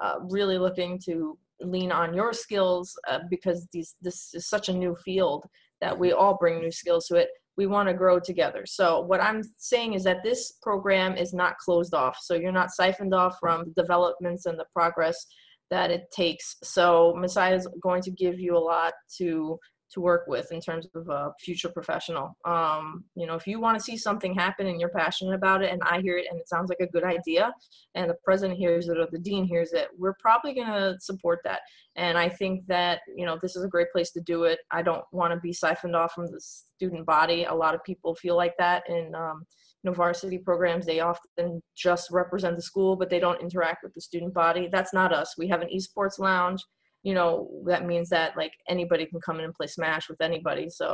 uh, 0.00 0.16
really 0.30 0.58
looking 0.58 0.98
to 1.06 1.38
lean 1.60 1.92
on 1.92 2.14
your 2.14 2.32
skills 2.32 2.98
uh, 3.08 3.20
because 3.30 3.66
these 3.72 3.94
this 4.02 4.34
is 4.34 4.48
such 4.48 4.68
a 4.68 4.72
new 4.72 4.94
field 5.04 5.44
that 5.80 5.98
we 5.98 6.12
all 6.12 6.36
bring 6.38 6.60
new 6.60 6.72
skills 6.72 7.06
to 7.06 7.16
it. 7.16 7.28
We 7.56 7.66
want 7.66 7.88
to 7.88 7.94
grow 7.94 8.20
together. 8.20 8.64
So 8.66 9.00
what 9.00 9.22
i'm 9.22 9.42
saying 9.56 9.94
is 9.94 10.04
that 10.04 10.22
this 10.22 10.52
program 10.62 11.16
is 11.16 11.32
not 11.32 11.56
closed 11.58 11.94
off. 11.94 12.18
So 12.20 12.34
you're 12.34 12.52
not 12.52 12.72
siphoned 12.72 13.14
off 13.14 13.36
from 13.40 13.72
developments 13.74 14.46
and 14.46 14.58
the 14.58 14.66
progress 14.74 15.26
that 15.70 15.90
it 15.90 16.04
takes. 16.12 16.56
So 16.62 17.14
messiah 17.16 17.56
is 17.56 17.68
going 17.82 18.02
to 18.02 18.10
give 18.10 18.38
you 18.38 18.56
a 18.56 18.58
lot 18.58 18.92
to 19.18 19.58
to 19.92 20.00
work 20.00 20.24
with 20.26 20.50
in 20.52 20.60
terms 20.60 20.86
of 20.94 21.08
a 21.08 21.32
future 21.40 21.68
professional. 21.68 22.36
Um, 22.44 23.04
you 23.14 23.26
know, 23.26 23.34
if 23.34 23.46
you 23.46 23.60
want 23.60 23.78
to 23.78 23.84
see 23.84 23.96
something 23.96 24.34
happen 24.34 24.66
and 24.66 24.80
you're 24.80 24.90
passionate 24.90 25.34
about 25.34 25.62
it, 25.62 25.72
and 25.72 25.80
I 25.84 26.00
hear 26.00 26.18
it 26.18 26.26
and 26.30 26.40
it 26.40 26.48
sounds 26.48 26.68
like 26.68 26.80
a 26.80 26.90
good 26.90 27.04
idea, 27.04 27.52
and 27.94 28.10
the 28.10 28.16
president 28.24 28.58
hears 28.58 28.88
it 28.88 28.98
or 28.98 29.06
the 29.10 29.18
dean 29.18 29.44
hears 29.44 29.72
it, 29.72 29.88
we're 29.96 30.16
probably 30.18 30.54
going 30.54 30.68
to 30.68 30.96
support 31.00 31.40
that. 31.44 31.60
And 31.94 32.18
I 32.18 32.28
think 32.28 32.66
that 32.66 33.00
you 33.16 33.24
know 33.24 33.38
this 33.40 33.56
is 33.56 33.64
a 33.64 33.68
great 33.68 33.90
place 33.92 34.10
to 34.12 34.20
do 34.20 34.44
it. 34.44 34.58
I 34.70 34.82
don't 34.82 35.04
want 35.12 35.32
to 35.32 35.40
be 35.40 35.52
siphoned 35.52 35.96
off 35.96 36.12
from 36.12 36.26
the 36.26 36.40
student 36.40 37.06
body. 37.06 37.44
A 37.44 37.54
lot 37.54 37.74
of 37.74 37.84
people 37.84 38.14
feel 38.14 38.36
like 38.36 38.54
that 38.58 38.82
in 38.88 39.14
um, 39.14 39.46
you 39.82 39.90
know 39.90 39.94
varsity 39.94 40.38
programs. 40.38 40.84
They 40.84 41.00
often 41.00 41.62
just 41.76 42.10
represent 42.10 42.56
the 42.56 42.62
school, 42.62 42.96
but 42.96 43.08
they 43.08 43.20
don't 43.20 43.40
interact 43.40 43.82
with 43.82 43.94
the 43.94 44.00
student 44.00 44.34
body. 44.34 44.68
That's 44.70 44.92
not 44.92 45.14
us. 45.14 45.34
We 45.38 45.48
have 45.48 45.62
an 45.62 45.68
esports 45.74 46.18
lounge 46.18 46.62
you 47.06 47.14
know 47.14 47.48
that 47.66 47.86
means 47.86 48.08
that 48.08 48.36
like 48.36 48.52
anybody 48.68 49.06
can 49.06 49.20
come 49.20 49.38
in 49.38 49.44
and 49.44 49.54
play 49.54 49.68
smash 49.68 50.08
with 50.08 50.20
anybody. 50.20 50.68
So 50.68 50.88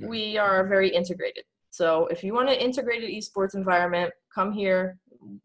mm-hmm. 0.00 0.08
we 0.10 0.38
are 0.38 0.68
very 0.68 0.90
integrated. 0.90 1.44
So 1.70 2.06
if 2.08 2.22
you 2.22 2.34
want 2.34 2.50
an 2.50 2.56
integrated 2.56 3.10
esports 3.10 3.54
environment 3.54 4.12
come 4.34 4.52
here. 4.52 4.98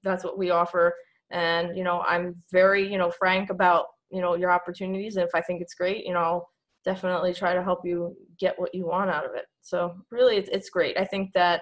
That's 0.03 0.25
what 0.25 0.37
we 0.37 0.49
offer. 0.49 0.93
And 1.31 1.77
you 1.77 1.85
know 1.87 2.01
i'm 2.01 2.25
very 2.51 2.83
you 2.91 2.97
know 2.97 3.11
frank 3.11 3.49
about 3.49 3.85
you 4.11 4.21
know 4.21 4.35
your 4.35 4.51
opportunities. 4.51 5.15
And 5.15 5.25
if 5.25 5.33
i 5.33 5.41
think 5.41 5.61
it's 5.61 5.75
great 5.81 6.05
you 6.05 6.13
know 6.13 6.25
I'll 6.29 6.49
definitely 6.83 7.33
try 7.33 7.53
to 7.53 7.63
help 7.63 7.81
you 7.85 8.15
get 8.39 8.59
what 8.59 8.73
you 8.73 8.87
want 8.87 9.09
out 9.09 9.25
of 9.25 9.35
it. 9.35 9.45
So 9.61 9.95
really 10.11 10.37
it's, 10.37 10.49
it's 10.49 10.69
great. 10.69 10.97
I 10.97 11.05
think 11.05 11.31
that 11.33 11.61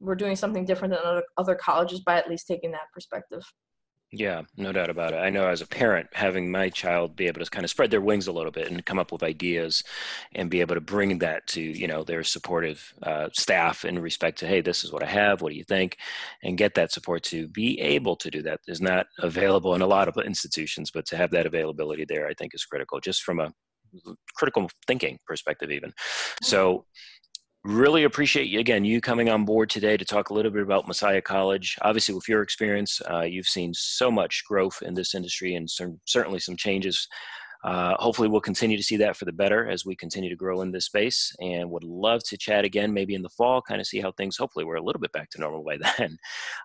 we're 0.00 0.14
doing 0.14 0.36
something 0.36 0.64
different 0.64 0.94
than 0.94 1.02
other, 1.04 1.24
other 1.36 1.54
colleges 1.54 2.00
by 2.00 2.16
at 2.16 2.28
least 2.28 2.46
taking 2.46 2.72
that 2.72 2.92
perspective. 2.92 3.42
Yeah, 4.10 4.42
no 4.56 4.72
doubt 4.72 4.88
about 4.88 5.12
it. 5.12 5.16
I 5.18 5.28
know 5.28 5.48
as 5.48 5.60
a 5.60 5.66
parent, 5.66 6.08
having 6.14 6.50
my 6.50 6.70
child 6.70 7.14
be 7.14 7.26
able 7.26 7.44
to 7.44 7.50
kind 7.50 7.64
of 7.64 7.68
spread 7.70 7.90
their 7.90 8.00
wings 8.00 8.26
a 8.26 8.32
little 8.32 8.50
bit 8.50 8.70
and 8.70 8.84
come 8.86 8.98
up 8.98 9.12
with 9.12 9.22
ideas 9.22 9.84
and 10.34 10.50
be 10.50 10.62
able 10.62 10.76
to 10.76 10.80
bring 10.80 11.18
that 11.18 11.46
to, 11.48 11.60
you 11.60 11.86
know, 11.86 12.04
their 12.04 12.24
supportive 12.24 12.94
uh, 13.02 13.28
staff 13.34 13.84
in 13.84 13.98
respect 13.98 14.38
to, 14.38 14.46
hey, 14.46 14.62
this 14.62 14.82
is 14.82 14.92
what 14.92 15.02
I 15.02 15.06
have. 15.06 15.42
What 15.42 15.50
do 15.52 15.58
you 15.58 15.64
think? 15.64 15.98
And 16.42 16.56
get 16.56 16.74
that 16.76 16.90
support 16.90 17.22
to 17.24 17.48
be 17.48 17.78
able 17.80 18.16
to 18.16 18.30
do 18.30 18.40
that 18.42 18.60
is 18.66 18.80
not 18.80 19.08
available 19.18 19.74
in 19.74 19.82
a 19.82 19.86
lot 19.86 20.08
of 20.08 20.16
institutions, 20.24 20.90
but 20.90 21.04
to 21.06 21.16
have 21.18 21.30
that 21.32 21.44
availability 21.44 22.06
there, 22.08 22.28
I 22.28 22.32
think 22.32 22.54
is 22.54 22.64
critical 22.64 23.00
just 23.00 23.22
from 23.22 23.40
a 23.40 23.52
critical 24.36 24.68
thinking 24.86 25.18
perspective, 25.26 25.70
even. 25.70 25.92
So, 26.42 26.86
really 27.68 28.04
appreciate 28.04 28.48
you 28.48 28.60
again 28.60 28.82
you 28.82 28.98
coming 28.98 29.28
on 29.28 29.44
board 29.44 29.68
today 29.68 29.94
to 29.94 30.04
talk 30.04 30.30
a 30.30 30.34
little 30.34 30.50
bit 30.50 30.62
about 30.62 30.88
messiah 30.88 31.20
college. 31.20 31.76
Obviously 31.82 32.14
with 32.14 32.26
your 32.26 32.40
experience 32.40 32.98
uh, 33.10 33.20
you've 33.20 33.46
seen 33.46 33.74
so 33.74 34.10
much 34.10 34.42
growth 34.48 34.78
in 34.80 34.94
this 34.94 35.14
industry 35.14 35.54
and 35.54 35.68
some, 35.68 36.00
certainly 36.06 36.38
some 36.38 36.56
changes. 36.56 37.06
Uh, 37.64 37.94
hopefully 37.98 38.26
we'll 38.28 38.40
continue 38.40 38.76
to 38.76 38.82
see 38.82 38.96
that 38.96 39.16
for 39.18 39.26
the 39.26 39.32
better 39.32 39.68
as 39.68 39.84
we 39.84 39.94
continue 39.94 40.30
to 40.30 40.36
grow 40.36 40.62
in 40.62 40.72
this 40.72 40.86
space 40.86 41.30
and 41.40 41.68
would 41.68 41.84
love 41.84 42.22
to 42.22 42.38
chat 42.38 42.64
again 42.64 42.94
maybe 42.94 43.14
in 43.14 43.20
the 43.20 43.28
fall 43.28 43.60
kind 43.60 43.82
of 43.82 43.86
see 43.86 44.00
how 44.00 44.12
things 44.12 44.38
hopefully 44.38 44.64
we're 44.64 44.76
a 44.76 44.82
little 44.82 45.00
bit 45.00 45.12
back 45.12 45.28
to 45.28 45.38
normal 45.38 45.62
by 45.62 45.76
then. 45.98 46.16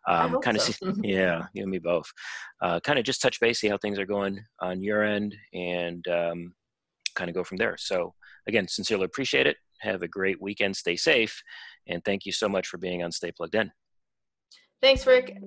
Um, 0.08 0.40
kind 0.40 0.56
of 0.56 0.64
so. 0.64 0.72
see 0.72 0.94
yeah 1.04 1.48
you 1.54 1.64
and 1.64 1.72
me 1.72 1.80
both. 1.80 2.10
Uh, 2.62 2.80
kind 2.80 2.98
of 2.98 3.04
just 3.04 3.22
touch 3.22 3.42
base 3.42 3.60
see 3.60 3.68
how 3.68 3.78
things 3.78 4.00
are 4.00 4.06
going 4.06 4.40
on 4.62 4.82
your 4.82 5.04
end 5.04 5.36
and 5.54 6.08
um, 6.08 6.54
kind 7.14 7.30
of 7.30 7.36
go 7.36 7.44
from 7.44 7.58
there. 7.58 7.76
So 7.78 8.14
again 8.48 8.70
sincerely 8.70 9.04
appreciate 9.04 9.48
it 9.48 9.58
have 9.84 10.02
a 10.02 10.08
great 10.08 10.42
weekend. 10.42 10.76
Stay 10.76 10.96
safe. 10.96 11.42
And 11.88 12.04
thank 12.04 12.26
you 12.26 12.32
so 12.32 12.50
much 12.50 12.68
for 12.68 12.78
being 12.78 13.04
on 13.04 13.12
Stay 13.12 13.32
Plugged 13.32 13.56
In. 13.56 13.72
Thanks, 14.82 15.06
Rick. 15.08 15.38